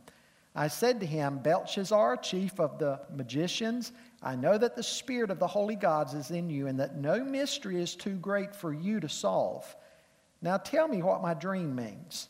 [0.54, 3.92] I said to him, Belteshazzar, chief of the magicians,
[4.22, 7.24] I know that the spirit of the holy gods is in you, and that no
[7.24, 9.74] mystery is too great for you to solve.
[10.42, 12.28] Now tell me what my dream means.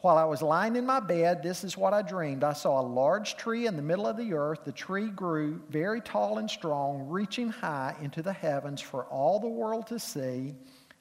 [0.00, 2.44] While I was lying in my bed, this is what I dreamed.
[2.44, 4.60] I saw a large tree in the middle of the earth.
[4.64, 9.48] The tree grew very tall and strong, reaching high into the heavens for all the
[9.48, 10.54] world to see.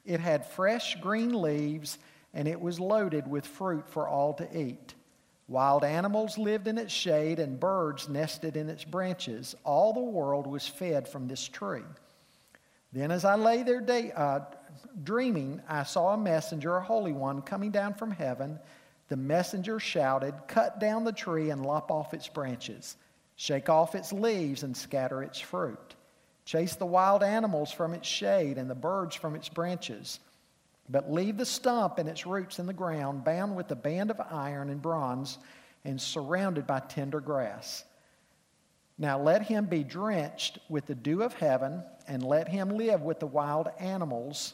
[0.03, 1.99] It had fresh green leaves,
[2.33, 4.95] and it was loaded with fruit for all to eat.
[5.47, 9.55] Wild animals lived in its shade, and birds nested in its branches.
[9.63, 11.83] All the world was fed from this tree.
[12.91, 14.41] Then, as I lay there day, uh,
[15.03, 18.59] dreaming, I saw a messenger, a holy one, coming down from heaven.
[19.07, 22.97] The messenger shouted, Cut down the tree and lop off its branches,
[23.37, 25.95] shake off its leaves and scatter its fruit.
[26.43, 30.19] Chase the wild animals from its shade and the birds from its branches.
[30.89, 34.21] But leave the stump and its roots in the ground, bound with a band of
[34.31, 35.37] iron and bronze,
[35.83, 37.83] and surrounded by tender grass.
[38.97, 43.19] Now let him be drenched with the dew of heaven, and let him live with
[43.19, 44.53] the wild animals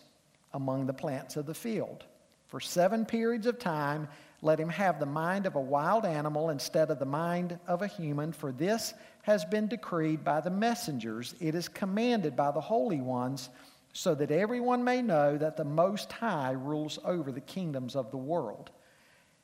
[0.54, 2.04] among the plants of the field.
[2.48, 4.08] For seven periods of time,
[4.42, 7.88] let him have the mind of a wild animal instead of the mind of a
[7.88, 11.34] human, for this has been decreed by the messengers.
[11.40, 13.50] It is commanded by the holy ones
[13.94, 18.18] so that everyone may know that the Most High rules over the kingdoms of the
[18.18, 18.72] world.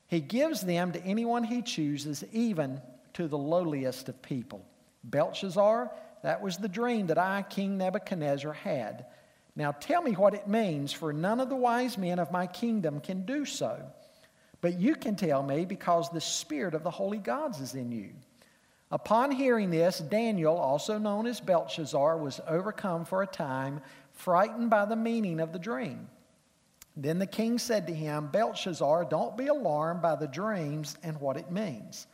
[0.08, 2.82] He gives them to anyone he chooses, even
[3.14, 4.66] to the lowliest of people.
[5.04, 5.92] Belteshazzar,
[6.24, 9.06] that was the dream that I, King Nebuchadnezzar, had.
[9.56, 13.02] Now tell me what it means, for none of the wise men of my kingdom
[13.02, 13.80] can do so.
[14.62, 18.10] But you can tell me because the Spirit of the holy gods is in you.
[18.92, 23.82] Upon hearing this, Daniel, also known as Belteshazzar, was overcome for a time
[24.20, 26.10] frightened by the meaning of the dream.
[26.98, 31.38] Then the king said to him, Belteshazzar, don't be alarmed by the dreams and what
[31.38, 32.06] it means.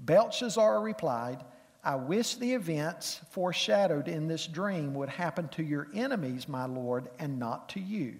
[0.00, 1.44] Belteshazzar replied,
[1.84, 7.08] I wish the events foreshadowed in this dream would happen to your enemies, my lord,
[7.20, 8.16] and not to you.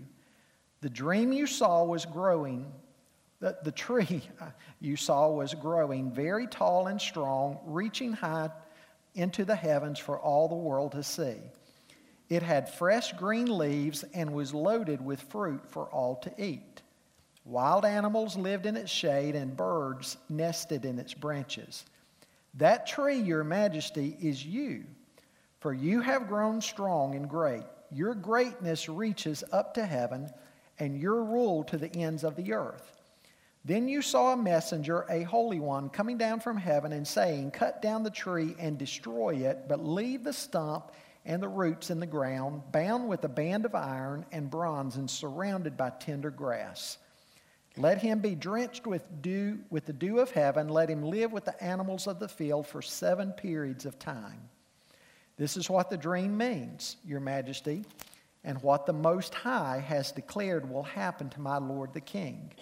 [0.80, 2.72] The dream you saw was growing,
[3.40, 4.22] the, the tree
[4.80, 8.50] you saw was growing very tall and strong, reaching high
[9.16, 11.38] into the heavens for all the world to see.
[12.28, 16.82] It had fresh green leaves and was loaded with fruit for all to eat.
[17.44, 21.84] Wild animals lived in its shade, and birds nested in its branches.
[22.54, 24.84] That tree, your majesty, is you,
[25.60, 27.62] for you have grown strong and great.
[27.92, 30.28] Your greatness reaches up to heaven,
[30.80, 32.90] and your rule to the ends of the earth.
[33.64, 37.80] Then you saw a messenger, a holy one, coming down from heaven and saying, Cut
[37.80, 40.90] down the tree and destroy it, but leave the stump
[41.26, 45.10] and the roots in the ground, bound with a band of iron and bronze, and
[45.10, 46.98] surrounded by tender grass.
[47.76, 50.68] Let him be drenched with dew, with the dew of heaven.
[50.68, 54.48] Let him live with the animals of the field for seven periods of time.
[55.36, 57.84] This is what the dream means, Your Majesty,
[58.44, 62.52] and what the Most High has declared will happen to my Lord the King.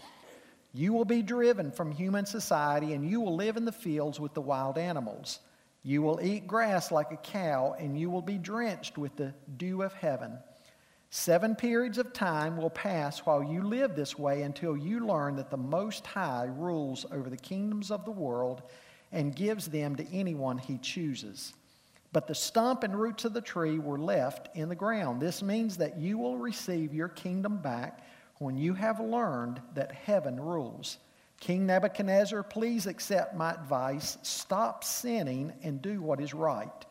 [0.73, 4.35] You will be driven from human society, and you will live in the fields with
[4.35, 5.39] the wild animals.
[5.85, 9.83] You will eat grass like a cow, and you will be drenched with the dew
[9.83, 10.39] of heaven.
[11.11, 15.51] Seven periods of time will pass while you live this way until you learn that
[15.51, 18.63] the Most High rules over the kingdoms of the world
[19.13, 21.53] and gives them to anyone he chooses.
[22.13, 25.21] But the stump and roots of the tree were left in the ground.
[25.21, 28.05] This means that you will receive your kingdom back
[28.39, 30.99] when you have learned that heaven rules.
[31.45, 34.17] King Nebuchadnezzar, please accept my advice.
[34.23, 36.87] Stop sinning and do what is right.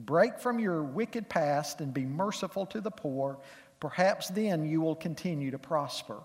[0.00, 3.38] Break from your wicked past and be merciful to the poor.
[3.78, 6.16] Perhaps then you will continue to prosper.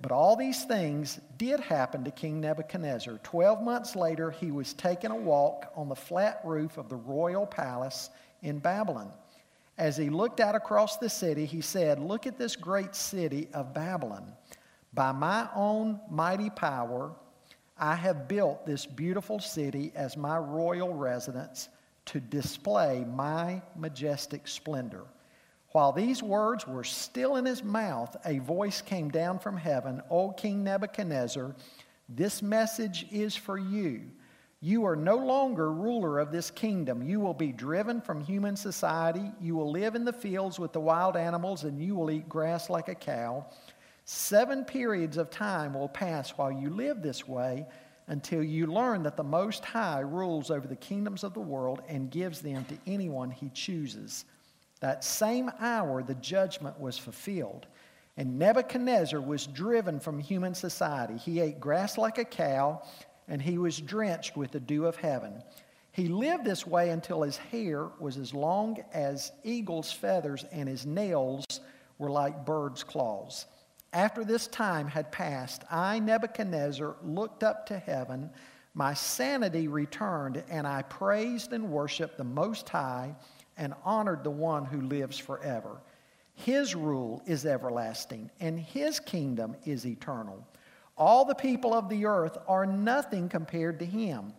[0.00, 3.20] But all these things did happen to King Nebuchadnezzar.
[3.22, 7.44] Twelve months later, he was taking a walk on the flat roof of the royal
[7.44, 8.08] palace
[8.40, 9.12] in Babylon.
[9.76, 13.74] As he looked out across the city, he said, Look at this great city of
[13.74, 14.32] Babylon.
[14.92, 17.12] By my own mighty power,
[17.78, 21.68] I have built this beautiful city as my royal residence
[22.06, 25.04] to display my majestic splendor.
[25.72, 30.32] While these words were still in his mouth, a voice came down from heaven O
[30.32, 31.54] King Nebuchadnezzar,
[32.08, 34.02] this message is for you.
[34.60, 37.02] You are no longer ruler of this kingdom.
[37.02, 39.30] You will be driven from human society.
[39.40, 42.68] You will live in the fields with the wild animals, and you will eat grass
[42.68, 43.46] like a cow.
[44.04, 47.66] Seven periods of time will pass while you live this way
[48.08, 52.10] until you learn that the Most High rules over the kingdoms of the world and
[52.10, 54.24] gives them to anyone he chooses.
[54.80, 57.66] That same hour, the judgment was fulfilled.
[58.16, 61.16] And Nebuchadnezzar was driven from human society.
[61.16, 62.82] He ate grass like a cow,
[63.28, 65.42] and he was drenched with the dew of heaven.
[65.92, 70.84] He lived this way until his hair was as long as eagle's feathers, and his
[70.84, 71.44] nails
[71.98, 73.46] were like bird's claws.
[73.92, 78.30] After this time had passed, I, Nebuchadnezzar, looked up to heaven.
[78.74, 83.16] My sanity returned, and I praised and worshiped the Most High
[83.56, 85.80] and honored the one who lives forever.
[86.34, 90.46] His rule is everlasting, and his kingdom is eternal.
[90.96, 94.32] All the people of the earth are nothing compared to him.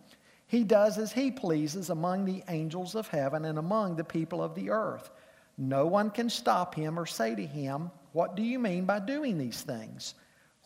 [0.46, 4.54] He does as he pleases among the angels of heaven and among the people of
[4.54, 5.10] the earth.
[5.58, 9.38] No one can stop him or say to him, what do you mean by doing
[9.38, 10.14] these things?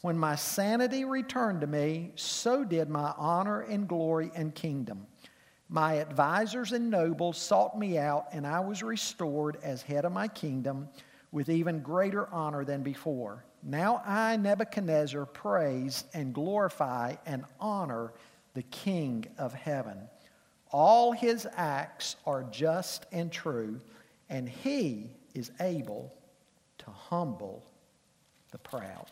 [0.03, 5.07] When my sanity returned to me, so did my honor and glory and kingdom.
[5.69, 10.29] My advisers and nobles sought me out, and I was restored as head of my
[10.29, 10.89] kingdom
[11.33, 13.45] with even greater honor than before.
[13.63, 18.13] Now I, Nebuchadnezzar, praise and glorify and honor
[18.55, 19.99] the King of heaven.
[20.71, 23.81] All his acts are just and true,
[24.29, 26.16] and he is able
[26.87, 27.65] to humble
[28.53, 29.11] the proud.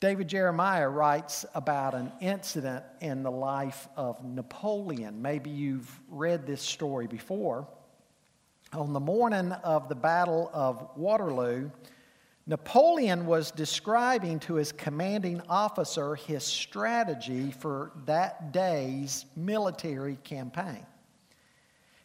[0.00, 5.22] David Jeremiah writes about an incident in the life of Napoleon.
[5.22, 7.66] Maybe you've read this story before.
[8.72, 11.70] On the morning of the Battle of Waterloo,
[12.46, 20.84] Napoleon was describing to his commanding officer his strategy for that day's military campaign.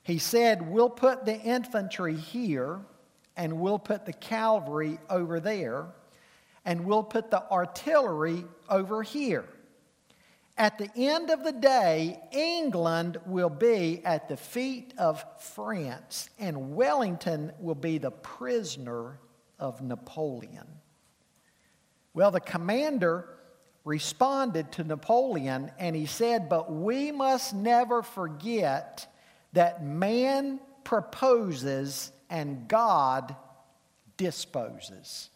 [0.03, 2.81] He said, We'll put the infantry here,
[3.35, 5.87] and we'll put the cavalry over there,
[6.65, 9.45] and we'll put the artillery over here.
[10.57, 16.75] At the end of the day, England will be at the feet of France, and
[16.75, 19.19] Wellington will be the prisoner
[19.57, 20.67] of Napoleon.
[22.13, 23.27] Well, the commander
[23.85, 29.07] responded to Napoleon and he said, But we must never forget
[29.53, 33.35] that man proposes and God
[34.17, 35.29] disposes.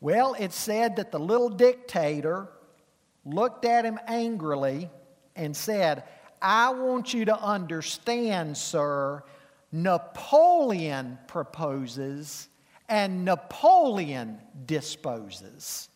[0.00, 2.48] Well, it said that the little dictator
[3.24, 4.90] looked at him angrily
[5.34, 6.04] and said,
[6.40, 9.22] I want you to understand, sir,
[9.72, 12.48] Napoleon proposes
[12.88, 15.88] and Napoleon disposes.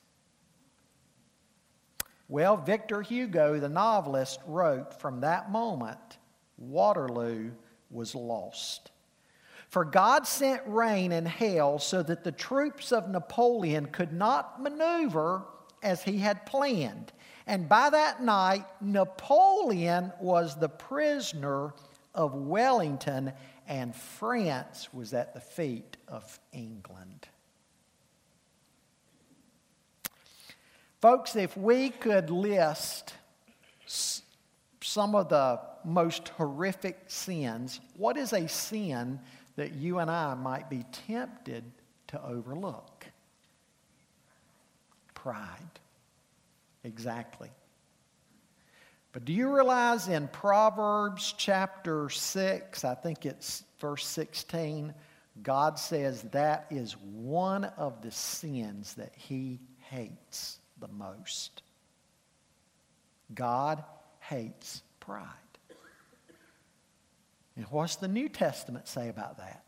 [2.29, 6.19] Well, Victor Hugo, the novelist, wrote from that moment
[6.61, 7.51] Waterloo
[7.91, 8.93] was lost.
[9.69, 15.43] For God sent rain and hail so that the troops of Napoleon could not maneuver
[15.83, 17.13] as he had planned.
[17.47, 21.73] And by that night, Napoleon was the prisoner
[22.15, 23.33] of Wellington,
[23.67, 27.29] and France was at the feet of England.
[31.01, 33.15] Folks, if we could list
[33.87, 39.21] some of the most horrific sins, what is a sin
[39.57, 41.65] that you and I might be tempted
[42.09, 43.07] to overlook?
[45.15, 45.81] Pride.
[46.85, 47.51] Exactly.
[49.13, 54.95] But do you realize in Proverbs chapter 6, I think it's verse 16,
[55.43, 61.63] God says that is one of the sins that he hates the most.
[63.35, 63.83] God
[64.21, 65.27] hates pride.
[67.61, 69.63] And what's the New Testament say about that?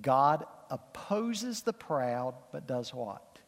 [0.00, 3.40] God opposes the proud, but does what?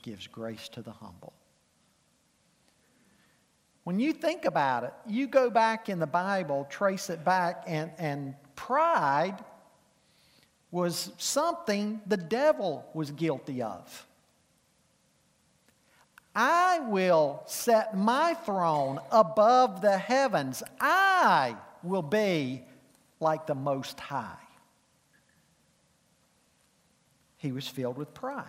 [0.00, 1.34] Gives grace to the humble.
[3.84, 7.90] When you think about it, you go back in the Bible, trace it back, and,
[7.98, 9.44] and pride
[10.70, 14.07] was something the devil was guilty of.
[16.40, 20.62] I will set my throne above the heavens.
[20.80, 22.62] I will be
[23.18, 24.38] like the Most High.
[27.38, 28.46] He was filled with pride.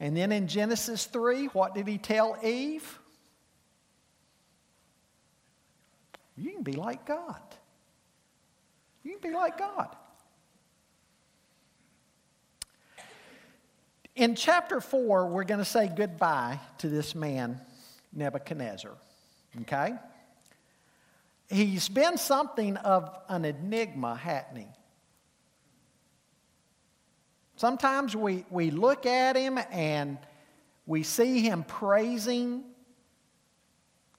[0.00, 2.98] And then in Genesis 3, what did he tell Eve?
[6.36, 7.40] You can be like God.
[9.02, 9.96] You can be like God.
[14.14, 17.60] In chapter 4, we're going to say goodbye to this man,
[18.12, 18.92] Nebuchadnezzar.
[19.62, 19.94] Okay?
[21.48, 24.66] He's been something of an enigma, he?
[27.56, 30.18] Sometimes we, we look at him and
[30.84, 32.64] we see him praising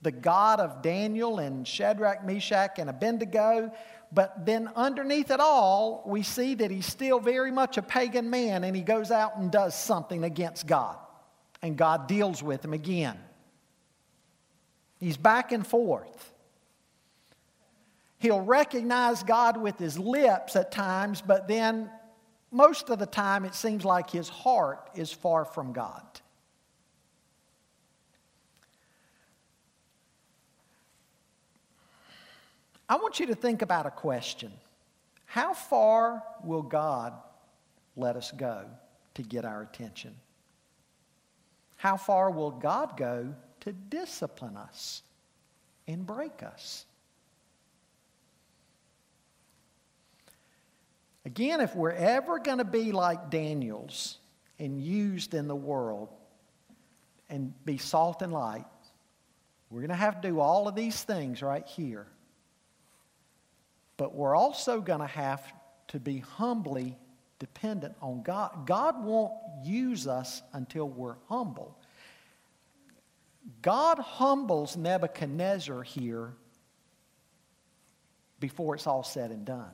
[0.02, 3.72] the God of Daniel and Shadrach, Meshach, and Abednego.
[4.14, 8.64] But then underneath it all, we see that he's still very much a pagan man
[8.64, 10.98] and he goes out and does something against God.
[11.62, 13.18] And God deals with him again.
[15.00, 16.32] He's back and forth.
[18.20, 21.90] He'll recognize God with his lips at times, but then
[22.52, 26.04] most of the time it seems like his heart is far from God.
[32.88, 34.52] I want you to think about a question
[35.26, 37.14] How far will God
[37.96, 38.66] let us go
[39.16, 40.16] to get our attention?
[41.78, 45.04] How far will God go to discipline us
[45.88, 46.86] and break us?
[51.26, 54.18] Again, if we're ever going to be like Daniel's
[54.60, 56.10] and used in the world
[57.30, 58.66] and be salt and light,
[59.70, 62.08] we're going to have to do all of these things right here.
[63.98, 65.42] But we're also going to have
[65.90, 66.98] to be humbly
[67.40, 68.66] dependent on God.
[68.66, 69.34] God won't
[69.64, 71.78] use us until we're humble.
[73.62, 76.34] God humbles Nebuchadnezzar here
[78.40, 79.72] before it's all said and done.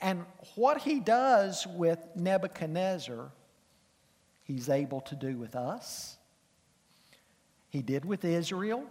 [0.00, 3.30] And what he does with Nebuchadnezzar,
[4.44, 6.16] he's able to do with us.
[7.68, 8.84] He did with Israel.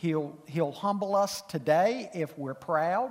[0.00, 3.10] He'll, he'll humble us today if we're proud.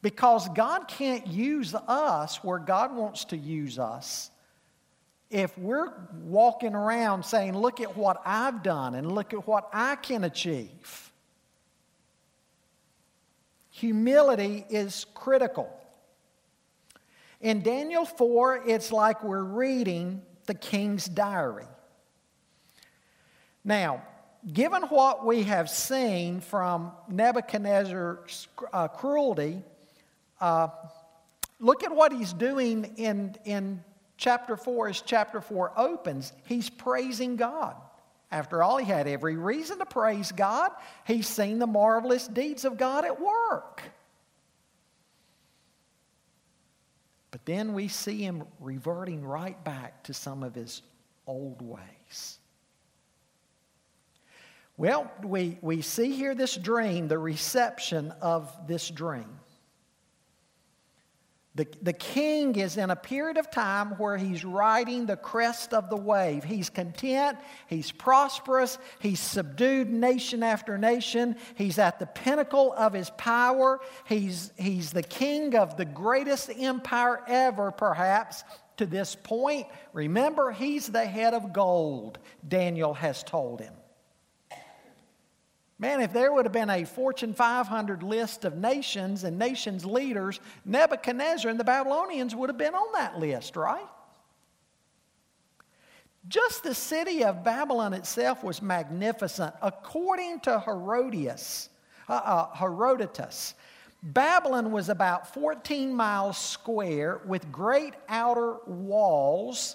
[0.00, 4.30] Because God can't use us where God wants to use us
[5.28, 9.96] if we're walking around saying, Look at what I've done and look at what I
[9.96, 11.10] can achieve.
[13.70, 15.68] Humility is critical.
[17.40, 21.66] In Daniel 4, it's like we're reading the king's diary.
[23.64, 24.02] Now,
[24.50, 29.62] given what we have seen from Nebuchadnezzar's uh, cruelty,
[30.40, 30.68] uh,
[31.60, 33.82] look at what he's doing in, in
[34.16, 36.32] chapter 4 as chapter 4 opens.
[36.46, 37.76] He's praising God.
[38.30, 40.70] After all, he had every reason to praise God.
[41.06, 43.82] He's seen the marvelous deeds of God at work.
[47.30, 50.82] But then we see him reverting right back to some of his
[51.26, 52.38] old ways.
[54.76, 59.38] Well, we, we see here this dream, the reception of this dream.
[61.54, 65.90] The, the king is in a period of time where he's riding the crest of
[65.90, 66.44] the wave.
[66.44, 73.10] He's content, he's prosperous, he's subdued nation after nation, he's at the pinnacle of his
[73.10, 78.44] power, he's, he's the king of the greatest empire ever, perhaps,
[78.78, 79.66] to this point.
[79.92, 82.18] Remember, he's the head of gold,
[82.48, 83.74] Daniel has told him.
[85.82, 90.38] Man, if there would have been a Fortune 500 list of nations and nations' leaders,
[90.64, 93.88] Nebuchadnezzar and the Babylonians would have been on that list, right?
[96.28, 99.56] Just the city of Babylon itself was magnificent.
[99.60, 101.68] According to Herodias,
[102.08, 103.54] uh, uh, Herodotus,
[104.04, 109.74] Babylon was about 14 miles square with great outer walls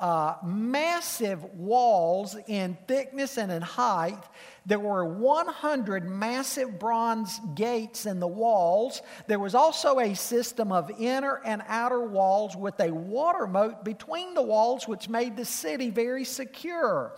[0.00, 4.22] uh, massive walls in thickness and in height.
[4.64, 9.02] There were 100 massive bronze gates in the walls.
[9.26, 14.32] There was also a system of inner and outer walls with a water moat between
[14.32, 17.14] the walls, which made the city very secure.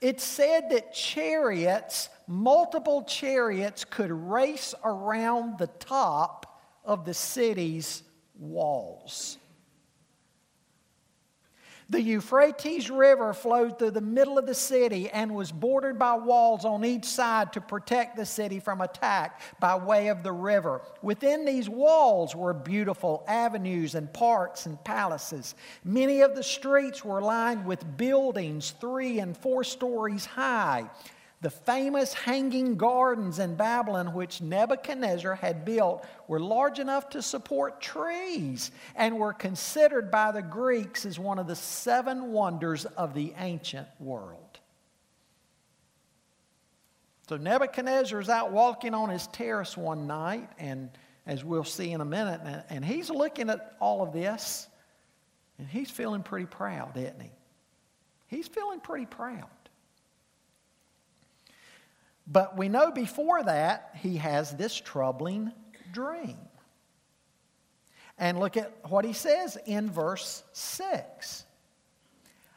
[0.00, 8.02] It said that chariots, multiple chariots, could race around the top of the city's
[8.38, 9.36] walls.
[11.92, 16.64] The Euphrates River flowed through the middle of the city and was bordered by walls
[16.64, 20.80] on each side to protect the city from attack by way of the river.
[21.02, 25.54] Within these walls were beautiful avenues and parks and palaces.
[25.84, 30.88] Many of the streets were lined with buildings three and four stories high.
[31.42, 37.80] The famous hanging gardens in Babylon, which Nebuchadnezzar had built, were large enough to support
[37.80, 43.34] trees and were considered by the Greeks as one of the seven wonders of the
[43.38, 44.60] ancient world.
[47.28, 50.90] So Nebuchadnezzar is out walking on his terrace one night, and
[51.26, 52.40] as we'll see in a minute,
[52.70, 54.68] and he's looking at all of this,
[55.58, 57.30] and he's feeling pretty proud, isn't he?
[58.28, 59.48] He's feeling pretty proud.
[62.26, 65.52] But we know before that he has this troubling
[65.92, 66.38] dream.
[68.18, 71.44] And look at what he says in verse 6.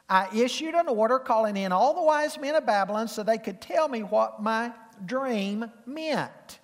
[0.08, 3.60] I issued an order calling in all the wise men of Babylon so they could
[3.60, 4.72] tell me what my
[5.04, 6.60] dream meant.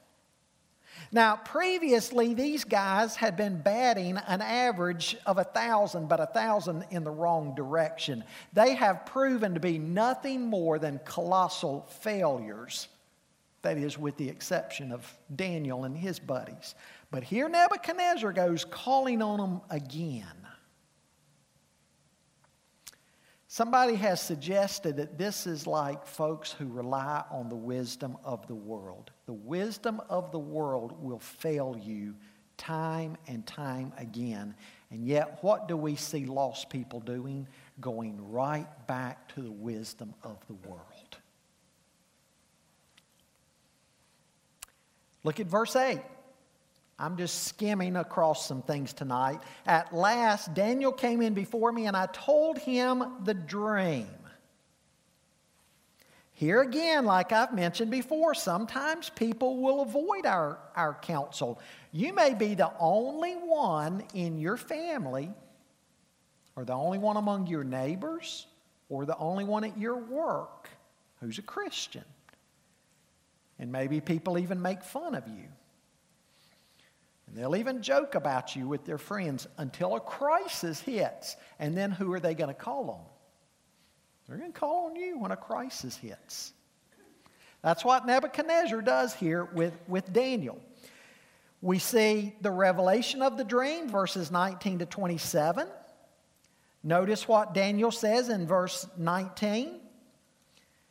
[1.12, 6.86] Now, previously, these guys had been batting an average of a thousand, but a thousand
[6.90, 8.24] in the wrong direction.
[8.54, 12.88] They have proven to be nothing more than colossal failures.
[13.62, 16.76] That is, with the exception of Daniel and his buddies.
[17.12, 20.26] But here Nebuchadnezzar goes calling on them again.
[23.48, 28.56] Somebody has suggested that this is like folks who rely on the wisdom of the
[28.56, 29.12] world.
[29.26, 32.16] The wisdom of the world will fail you
[32.56, 34.56] time and time again.
[34.90, 37.46] And yet, what do we see lost people doing?
[37.82, 40.91] Going right back to the wisdom of the world.
[45.24, 46.02] Look at verse 8.
[46.98, 49.40] I'm just skimming across some things tonight.
[49.66, 54.08] At last, Daniel came in before me, and I told him the dream.
[56.34, 61.60] Here again, like I've mentioned before, sometimes people will avoid our, our counsel.
[61.92, 65.32] You may be the only one in your family,
[66.56, 68.48] or the only one among your neighbors,
[68.90, 70.70] or the only one at your work
[71.20, 72.06] who's a Christian.
[73.62, 75.46] And maybe people even make fun of you.
[77.28, 81.36] And they'll even joke about you with their friends until a crisis hits.
[81.60, 83.06] And then who are they going to call on?
[84.28, 86.54] They're going to call on you when a crisis hits.
[87.62, 90.60] That's what Nebuchadnezzar does here with, with Daniel.
[91.62, 95.68] We see the revelation of the dream, verses 19 to 27.
[96.84, 99.80] Notice what Daniel says in verse 19.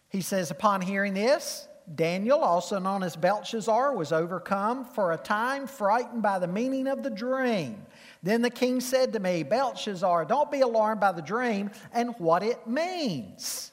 [0.09, 5.67] He says, Upon hearing this, Daniel, also known as Belteshazzar, was overcome for a time,
[5.67, 7.85] frightened by the meaning of the dream.
[8.23, 12.43] Then the king said to me, Belteshazzar, don't be alarmed by the dream and what
[12.43, 13.73] it means.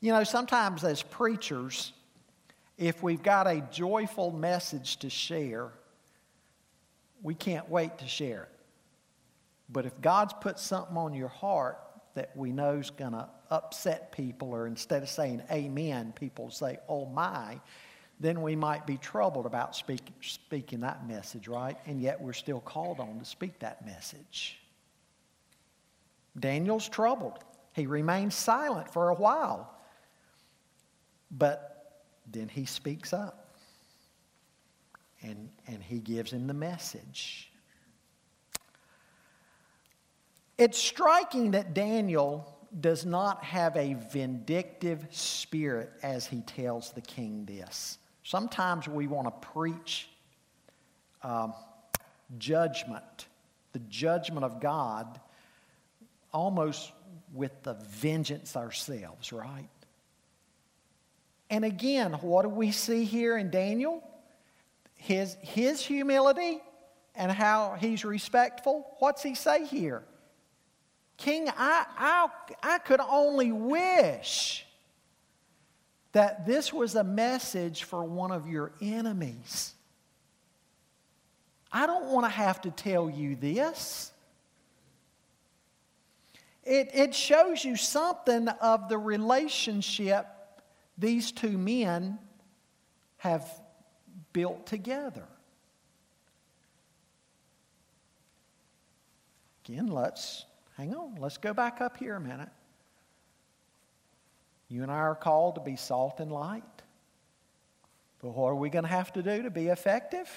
[0.00, 1.92] You know, sometimes as preachers,
[2.78, 5.68] if we've got a joyful message to share,
[7.22, 8.60] we can't wait to share it.
[9.68, 11.78] But if God's put something on your heart
[12.14, 16.78] that we know is going to upset people, or instead of saying amen, people say,
[16.88, 17.60] oh my,
[18.18, 21.76] then we might be troubled about speak, speaking that message, right?
[21.86, 24.58] And yet we're still called on to speak that message.
[26.38, 27.38] Daniel's troubled.
[27.72, 29.74] He remains silent for a while.
[31.30, 33.54] But then he speaks up
[35.22, 37.49] and, and he gives him the message.
[40.60, 42.46] It's striking that Daniel
[42.78, 47.96] does not have a vindictive spirit as he tells the king this.
[48.24, 50.10] Sometimes we want to preach
[51.22, 51.54] um,
[52.36, 53.26] judgment,
[53.72, 55.18] the judgment of God,
[56.30, 56.92] almost
[57.32, 59.70] with the vengeance ourselves, right?
[61.48, 64.04] And again, what do we see here in Daniel?
[64.94, 66.60] His, his humility
[67.14, 68.94] and how he's respectful.
[68.98, 70.04] What's he say here?
[71.20, 72.28] King, I, I,
[72.62, 74.66] I could only wish
[76.12, 79.74] that this was a message for one of your enemies.
[81.70, 84.10] I don't want to have to tell you this.
[86.64, 90.26] it, it shows you something of the relationship
[90.96, 92.18] these two men
[93.18, 93.48] have
[94.32, 95.26] built together.
[99.64, 100.44] Again, let's
[100.80, 101.16] hang on.
[101.20, 102.48] Let's go back up here a minute.
[104.70, 106.64] You and I are called to be salt and light.
[108.22, 110.28] But what are we going to have to do to be effective?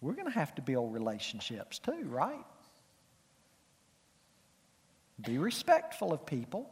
[0.00, 2.46] We're going to have to build relationships too, right?
[5.20, 6.70] Be respectful of people,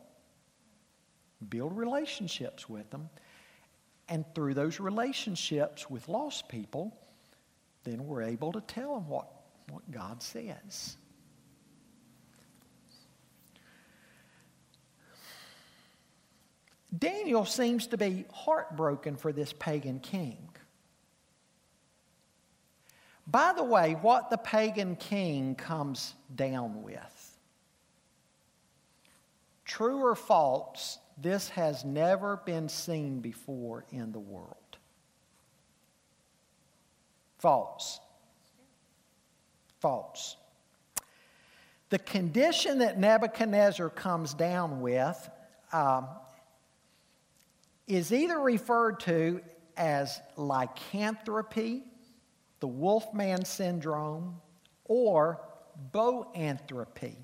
[1.47, 3.11] build relationships with them,
[4.09, 6.97] and through those relationships with lost people,
[7.85, 9.29] then we're able to tell them what,
[9.69, 10.97] what God says.
[16.97, 20.49] Daniel seems to be heartbroken for this pagan king.
[23.27, 27.39] By the way, what the pagan king comes down with.
[29.65, 34.57] True or false, this has never been seen before in the world.
[37.39, 38.01] False.
[39.81, 40.37] False.
[41.91, 45.31] The condition that Nebuchadnezzar comes down with
[45.73, 46.07] um,
[47.87, 49.41] is either referred to
[49.77, 51.83] as lycanthropy,
[52.61, 54.41] the Wolfman syndrome,
[54.85, 55.41] or
[55.93, 57.17] boanthropy,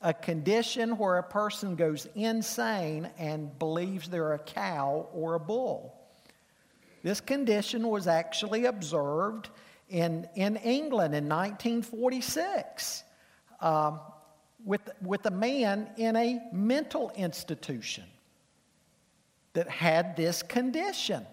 [0.00, 5.98] a condition where a person goes insane and believes they're a cow or a bull.
[7.02, 9.50] This condition was actually observed
[9.88, 13.04] in, in England in 1946
[13.60, 14.00] um,
[14.64, 18.04] with, with a man in a mental institution
[19.54, 21.26] that had this condition.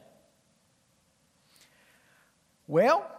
[2.68, 3.10] Well,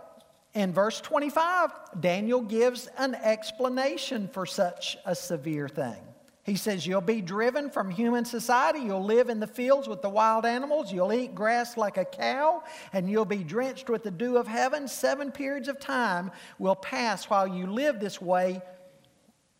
[0.55, 5.96] in verse 25, Daniel gives an explanation for such a severe thing.
[6.42, 8.80] He says, You'll be driven from human society.
[8.80, 10.92] You'll live in the fields with the wild animals.
[10.92, 14.88] You'll eat grass like a cow, and you'll be drenched with the dew of heaven.
[14.88, 18.62] Seven periods of time will pass while you live this way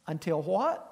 [0.07, 0.90] until what?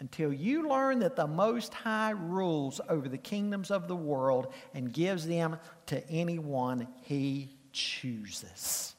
[0.00, 4.92] Until you learn that the Most High rules over the kingdoms of the world and
[4.92, 8.94] gives them to anyone he chooses.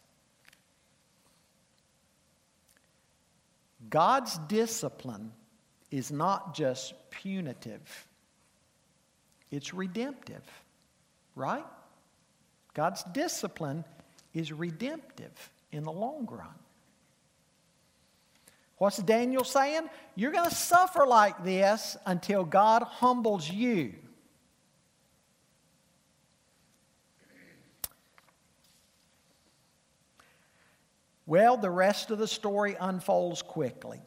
[3.89, 5.31] God's discipline
[5.89, 8.07] is not just punitive,
[9.49, 10.43] it's redemptive,
[11.35, 11.65] right?
[12.73, 13.83] God's discipline
[14.33, 16.60] is redemptive in the long run.
[18.81, 19.87] What's Daniel saying?
[20.15, 23.93] You're going to suffer like this until God humbles you.
[31.27, 34.01] Well, the rest of the story unfolds quickly.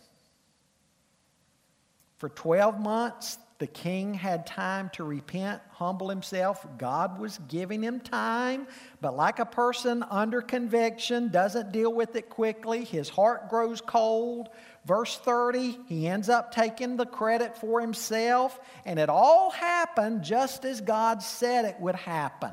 [2.18, 6.66] For 12 months, the king had time to repent, humble himself.
[6.76, 8.66] God was giving him time,
[9.00, 12.84] but like a person under conviction, doesn't deal with it quickly.
[12.84, 14.48] His heart grows cold.
[14.84, 20.64] Verse 30, he ends up taking the credit for himself, and it all happened just
[20.64, 22.52] as God said it would happen.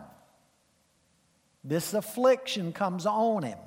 [1.64, 3.60] This affliction comes on him.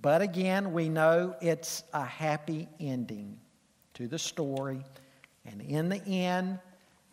[0.00, 3.38] But again, we know it's a happy ending
[3.94, 4.84] to the story.
[5.50, 6.58] And in the end,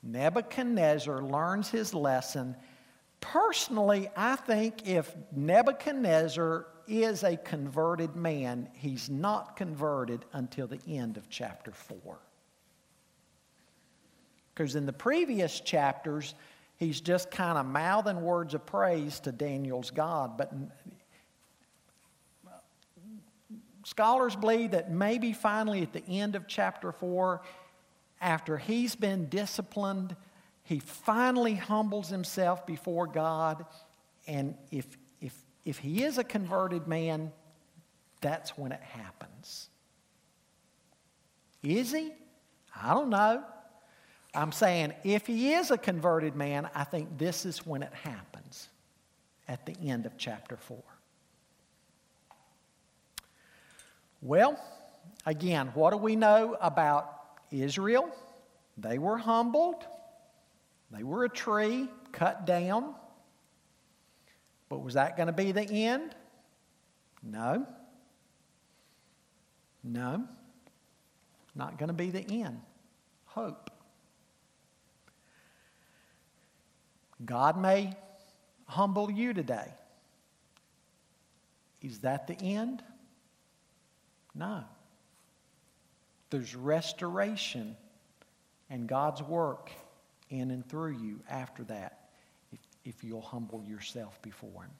[0.03, 2.55] Nebuchadnezzar learns his lesson.
[3.21, 11.17] Personally, I think if Nebuchadnezzar is a converted man, he's not converted until the end
[11.17, 12.19] of chapter 4.
[14.53, 16.35] Because in the previous chapters,
[16.77, 20.37] he's just kind of mouthing words of praise to Daniel's God.
[20.37, 20.53] But
[23.85, 27.41] scholars believe that maybe finally at the end of chapter 4,
[28.25, 30.15] after he's been disciplined,
[30.63, 33.67] he finally humbles himself before God.
[34.25, 34.87] And if,
[35.21, 35.31] if,
[35.63, 37.31] if he is a converted man,
[38.21, 39.69] that's when it happens.
[41.61, 42.13] Is he?
[42.75, 43.43] I don't know.
[44.33, 48.69] I'm saying if he is a converted man, I think this is when it happens
[49.47, 50.79] at the end of chapter 4.
[54.23, 54.59] Well,
[55.27, 57.14] again, what do we know about
[57.61, 58.09] Israel,
[58.77, 59.85] they were humbled.
[60.91, 62.93] They were a tree cut down.
[64.69, 66.15] But was that going to be the end?
[67.21, 67.65] No.
[69.83, 70.27] No.
[71.55, 72.59] Not going to be the end.
[73.25, 73.69] Hope.
[77.23, 77.93] God may
[78.65, 79.73] humble you today.
[81.81, 82.83] Is that the end?
[84.33, 84.63] No.
[86.35, 87.77] There's restoration
[88.69, 89.71] and God's work
[90.29, 92.09] in and through you after that
[92.51, 94.71] if, if you'll humble yourself before Him.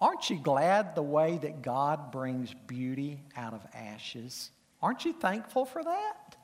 [0.00, 4.50] Aren't you glad the way that God brings beauty out of ashes?
[4.82, 6.36] Aren't you thankful for that?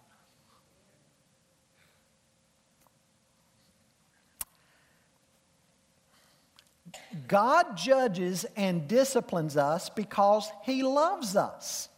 [7.26, 11.88] God judges and disciplines us because He loves us.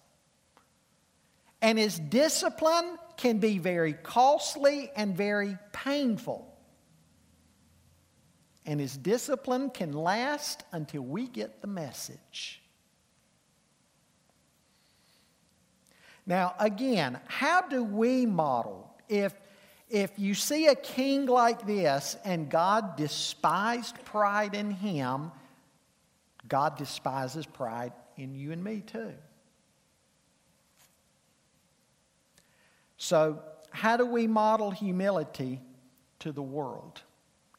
[1.60, 6.46] And His discipline can be very costly and very painful.
[8.64, 12.62] And His discipline can last until we get the message.
[16.26, 19.32] Now, again, how do we model if
[19.90, 25.32] if you see a king like this and God despised pride in him,
[26.46, 29.14] God despises pride in you and me too.
[32.98, 33.40] So,
[33.70, 35.60] how do we model humility
[36.18, 37.00] to the world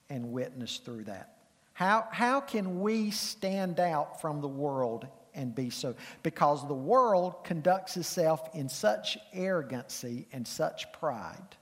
[0.09, 1.37] and witness through that?
[1.73, 5.95] How, how can we stand out from the world and be so?
[6.23, 11.55] Because the world conducts itself in such arrogancy and such pride.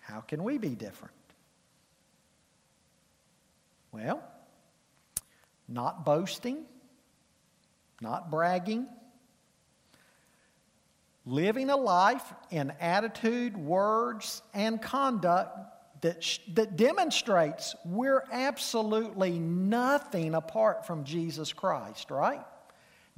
[0.00, 1.14] How can we be different?
[3.90, 4.22] Well,
[5.66, 6.64] not boasting,
[8.02, 8.86] not bragging,
[11.26, 15.58] living a life in attitude, words, and conduct
[16.02, 22.44] that, sh- that demonstrates we're absolutely nothing apart from Jesus Christ, right?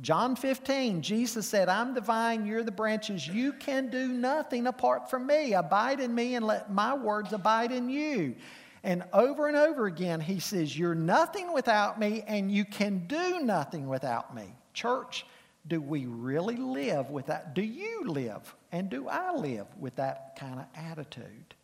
[0.00, 3.26] John 15, Jesus said, I'm the vine, you're the branches.
[3.26, 5.52] You can do nothing apart from me.
[5.52, 8.34] Abide in me and let my words abide in you.
[8.82, 13.40] And over and over again, he says, You're nothing without me, and you can do
[13.40, 14.56] nothing without me.
[14.74, 15.24] Church,
[15.66, 17.54] do we really live with that?
[17.54, 21.54] Do you live and do I live with that kind of attitude?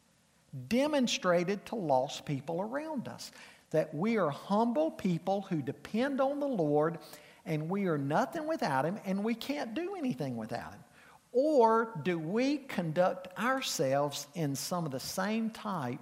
[0.69, 3.33] Demonstrated to lost people around us
[3.71, 6.99] that we are humble people who depend on the Lord
[7.45, 10.85] and we are nothing without Him and we can't do anything without Him?
[11.33, 16.01] Or do we conduct ourselves in some of the same type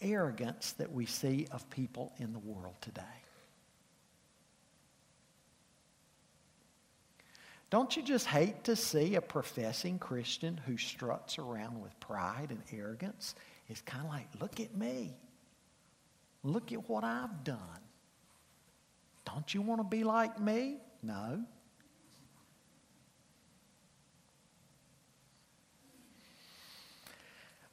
[0.00, 3.02] arrogance that we see of people in the world today?
[7.68, 12.62] Don't you just hate to see a professing Christian who struts around with pride and
[12.72, 13.34] arrogance?
[13.68, 15.16] It's kind of like, look at me.
[16.44, 17.58] Look at what I've done.
[19.24, 20.76] Don't you want to be like me?
[21.02, 21.44] No.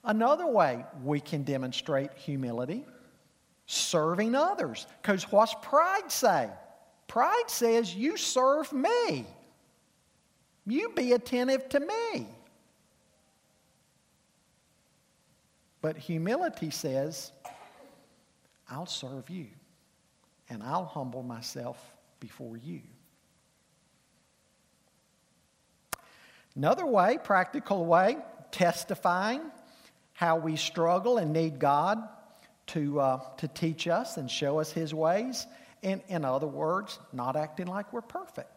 [0.04, 2.84] Another way we can demonstrate humility
[3.66, 4.86] serving others.
[5.02, 6.50] Because what's pride say?
[7.08, 9.26] Pride says, You serve me.
[10.66, 12.28] You be attentive to me.
[15.82, 17.32] But humility says,
[18.70, 19.48] I'll serve you
[20.50, 21.78] and I'll humble myself
[22.20, 22.82] before you.
[26.56, 28.18] Another way, practical way,
[28.52, 29.42] testifying
[30.14, 31.98] how we struggle and need God
[32.68, 35.48] to, uh, to teach us and show us His ways.
[35.82, 38.53] And in other words, not acting like we're perfect.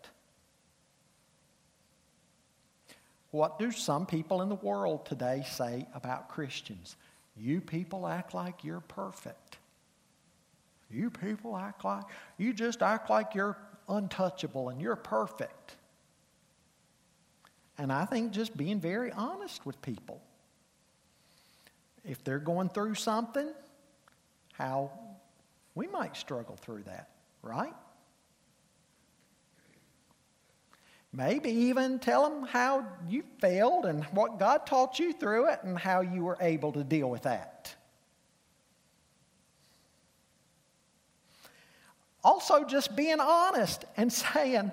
[3.36, 6.96] What do some people in the world today say about Christians?
[7.36, 9.58] You people act like you're perfect.
[10.90, 12.04] You people act like,
[12.38, 13.58] you just act like you're
[13.90, 15.76] untouchable and you're perfect.
[17.76, 20.22] And I think just being very honest with people.
[22.06, 23.50] If they're going through something,
[24.54, 24.90] how
[25.74, 27.10] we might struggle through that,
[27.42, 27.74] right?
[31.12, 35.78] Maybe even tell them how you failed and what God taught you through it and
[35.78, 37.74] how you were able to deal with that.
[42.22, 44.70] Also, just being honest and saying,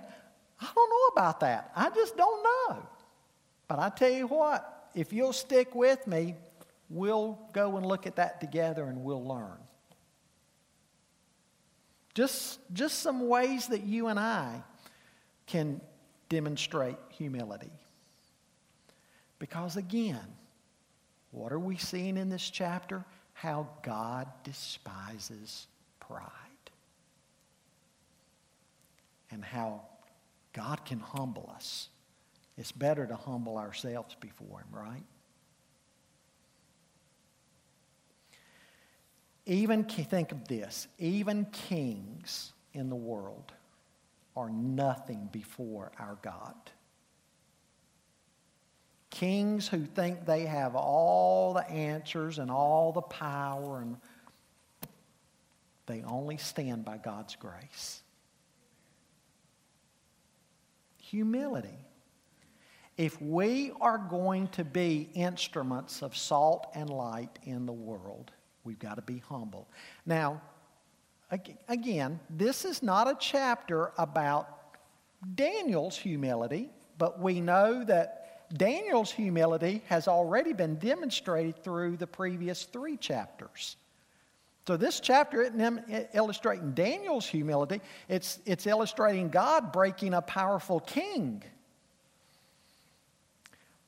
[0.59, 1.71] I don't know about that.
[1.75, 2.87] I just don't know.
[3.67, 6.35] But I tell you what, if you'll stick with me,
[6.89, 9.57] we'll go and look at that together and we'll learn.
[12.13, 14.61] Just, just some ways that you and I
[15.47, 15.81] can
[16.33, 17.71] demonstrate humility.
[19.37, 20.25] Because again,
[21.29, 23.05] what are we seeing in this chapter?
[23.33, 25.67] How God despises
[25.99, 26.23] pride
[29.29, 29.81] and how
[30.53, 31.89] God can humble us.
[32.57, 35.03] It's better to humble ourselves before Him, right?
[39.45, 43.53] Even, think of this, even kings in the world
[44.35, 46.55] are nothing before our God.
[49.09, 53.97] Kings who think they have all the answers and all the power, and
[55.85, 58.01] they only stand by God's grace.
[60.97, 61.77] Humility.
[62.97, 68.31] If we are going to be instruments of salt and light in the world,
[68.63, 69.67] we've got to be humble.
[70.05, 70.41] Now,
[71.67, 74.47] again, this is not a chapter about
[75.35, 82.63] Daniel's humility, but we know that Daniel's humility has already been demonstrated through the previous
[82.63, 83.77] three chapters.
[84.67, 91.43] So this chapter isn't illustrating Daniel's humility, it's, it's illustrating God breaking a powerful king.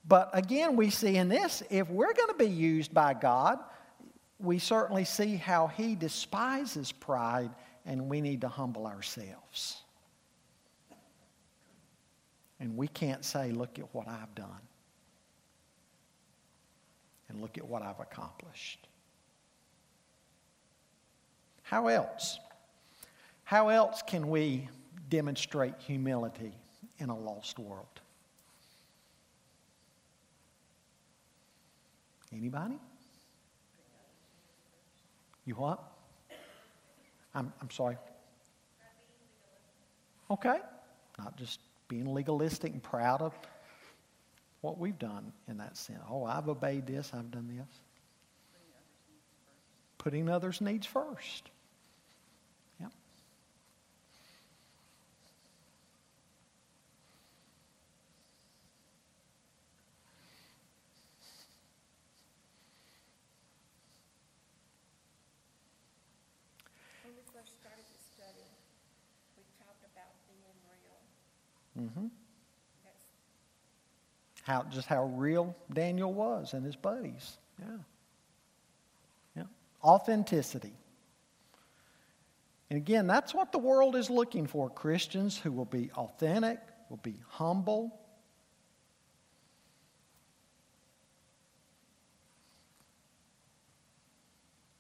[0.08, 3.60] But again, we see in this, if we're going to be used by God,
[4.46, 7.52] we certainly see how he despises pride
[7.86, 9.82] and we need to humble ourselves.
[12.60, 14.50] And we can't say, look at what I've done.
[17.30, 18.88] And look at what I've accomplished.
[21.64, 22.40] How else?
[23.44, 24.70] How else can we
[25.10, 26.54] demonstrate humility
[27.00, 27.86] in a lost world?
[32.32, 32.80] Anybody?
[35.46, 35.84] You what?
[37.34, 37.98] I'm, I'm sorry.
[40.30, 40.58] Okay.
[41.18, 43.34] Not just being legalistic and proud of
[44.62, 46.00] what we've done in that sense.
[46.10, 47.68] Oh, I've obeyed this, I've done this.
[50.00, 51.50] Putting others' needs first.
[52.80, 52.92] Yep.
[67.04, 68.50] When we first started the study,
[69.38, 71.02] we talked about being real.
[71.80, 72.08] Mm-hmm.
[74.44, 77.38] How just how real Daniel was and his buddies.
[77.60, 77.78] Yeah.
[79.36, 79.44] Yeah.
[79.84, 80.74] Authenticity.
[82.70, 84.70] And again, that's what the world is looking for.
[84.70, 88.00] Christians who will be authentic, will be humble.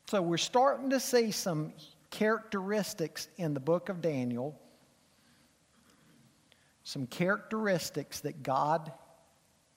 [0.07, 1.73] So we're starting to see some
[2.11, 4.59] characteristics in the book of Daniel,
[6.85, 8.91] some characteristics that God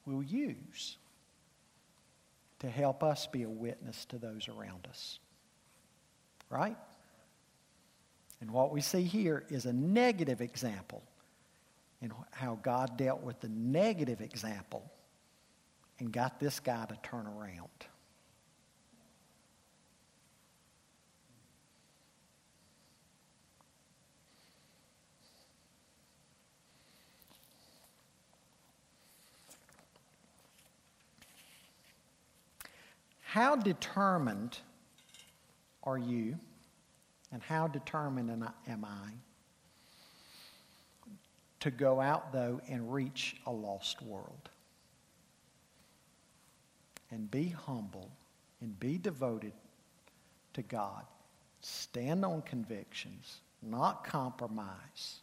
[0.05, 0.99] will use
[2.61, 5.19] to help us be a witness to those around us.
[6.51, 6.77] Right?
[8.41, 11.03] And what we see here is a negative example
[12.03, 14.85] and how God dealt with the negative example
[15.99, 17.69] and got this guy to turn around.
[33.29, 34.57] How determined
[35.83, 36.39] are you,
[37.31, 39.11] and how determined am I
[41.61, 44.49] to go out, though, and reach a lost world?
[47.11, 48.11] And be humble
[48.63, 49.53] and be devoted
[50.55, 51.05] to God.
[51.61, 55.21] Stand on convictions, not compromise.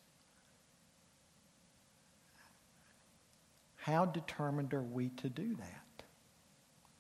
[3.78, 5.85] How determined are we to do that?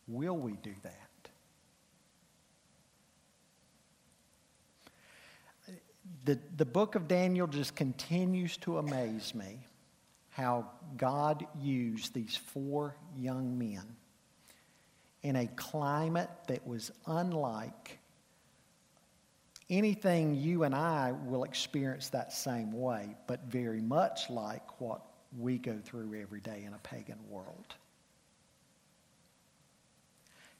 [0.07, 0.91] Will we do that?
[6.25, 9.59] The, the book of Daniel just continues to amaze me
[10.29, 13.83] how God used these four young men
[15.23, 17.99] in a climate that was unlike
[19.69, 25.01] anything you and I will experience that same way, but very much like what
[25.37, 27.75] we go through every day in a pagan world.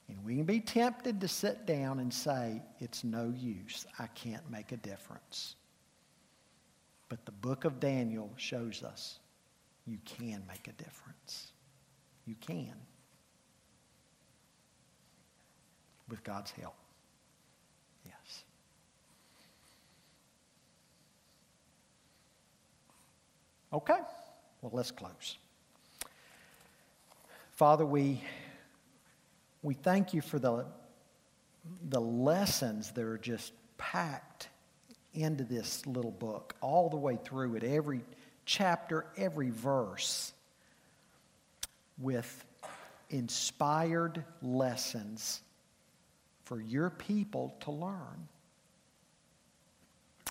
[0.08, 3.86] And we can be tempted to sit down and say, it's no use.
[3.98, 5.56] I can't make a difference.
[7.08, 9.18] But the book of Daniel shows us
[9.86, 11.52] you can make a difference.
[12.24, 12.74] You can.
[16.08, 16.74] With God's help.
[18.04, 18.44] Yes.
[23.72, 23.98] Okay.
[24.62, 25.36] Well, let's close.
[27.52, 28.20] Father, we
[29.66, 30.64] we thank you for the,
[31.88, 34.48] the lessons that are just packed
[35.12, 38.02] into this little book, all the way through it, every
[38.44, 40.32] chapter, every verse,
[41.98, 42.44] with
[43.10, 45.40] inspired lessons
[46.44, 48.28] for your people to learn.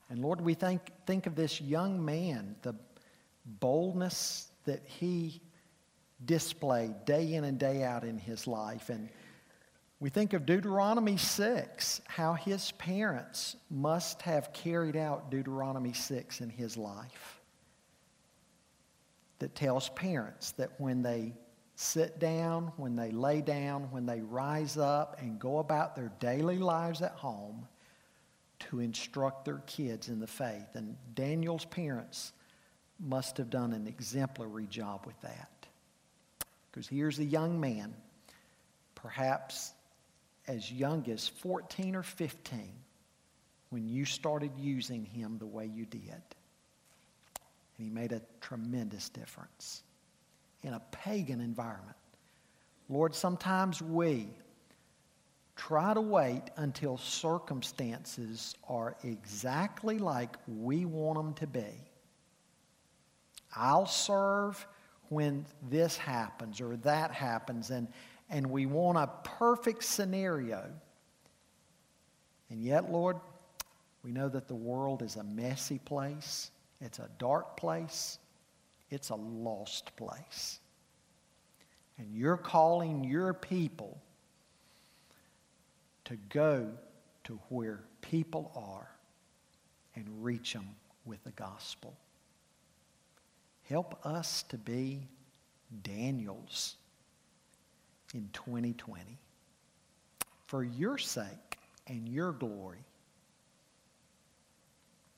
[0.10, 2.76] And Lord, we think, think of this young man, the
[3.60, 5.42] boldness that he
[6.24, 8.90] displayed day in and day out in his life.
[8.90, 9.10] And
[10.00, 16.50] we think of Deuteronomy 6, how his parents must have carried out Deuteronomy 6 in
[16.50, 17.40] his life.
[19.40, 21.34] That tells parents that when they
[21.76, 26.58] sit down, when they lay down, when they rise up and go about their daily
[26.58, 27.68] lives at home,
[28.60, 30.76] to instruct their kids in the faith.
[30.76, 32.32] And Daniel's parents
[33.00, 35.68] must have done an exemplary job with that.
[36.72, 37.94] Because here's a young man,
[38.96, 39.74] perhaps
[40.48, 42.72] as young as 14 or 15,
[43.70, 46.02] when you started using him the way you did.
[47.78, 49.84] And he made a tremendous difference
[50.64, 51.98] in a pagan environment.
[52.90, 54.30] Lord, sometimes we
[55.56, 61.90] try to wait until circumstances are exactly like we want them to be.
[63.56, 64.66] I'll serve
[65.10, 67.88] when this happens or that happens, and,
[68.30, 70.64] and we want a perfect scenario.
[72.50, 73.18] And yet, Lord,
[74.04, 78.20] we know that the world is a messy place, it's a dark place,
[78.90, 80.60] it's a lost place.
[81.98, 83.98] And you're calling your people
[86.06, 86.70] to go
[87.24, 88.90] to where people are
[89.96, 90.68] and reach them
[91.06, 91.96] with the gospel.
[93.64, 95.08] Help us to be
[95.82, 96.76] Daniels
[98.16, 99.20] in 2020
[100.48, 102.84] for your sake and your glory.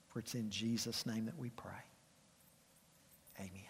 [0.10, 1.72] For it's in Jesus' name that we pray.
[3.40, 3.67] Amen.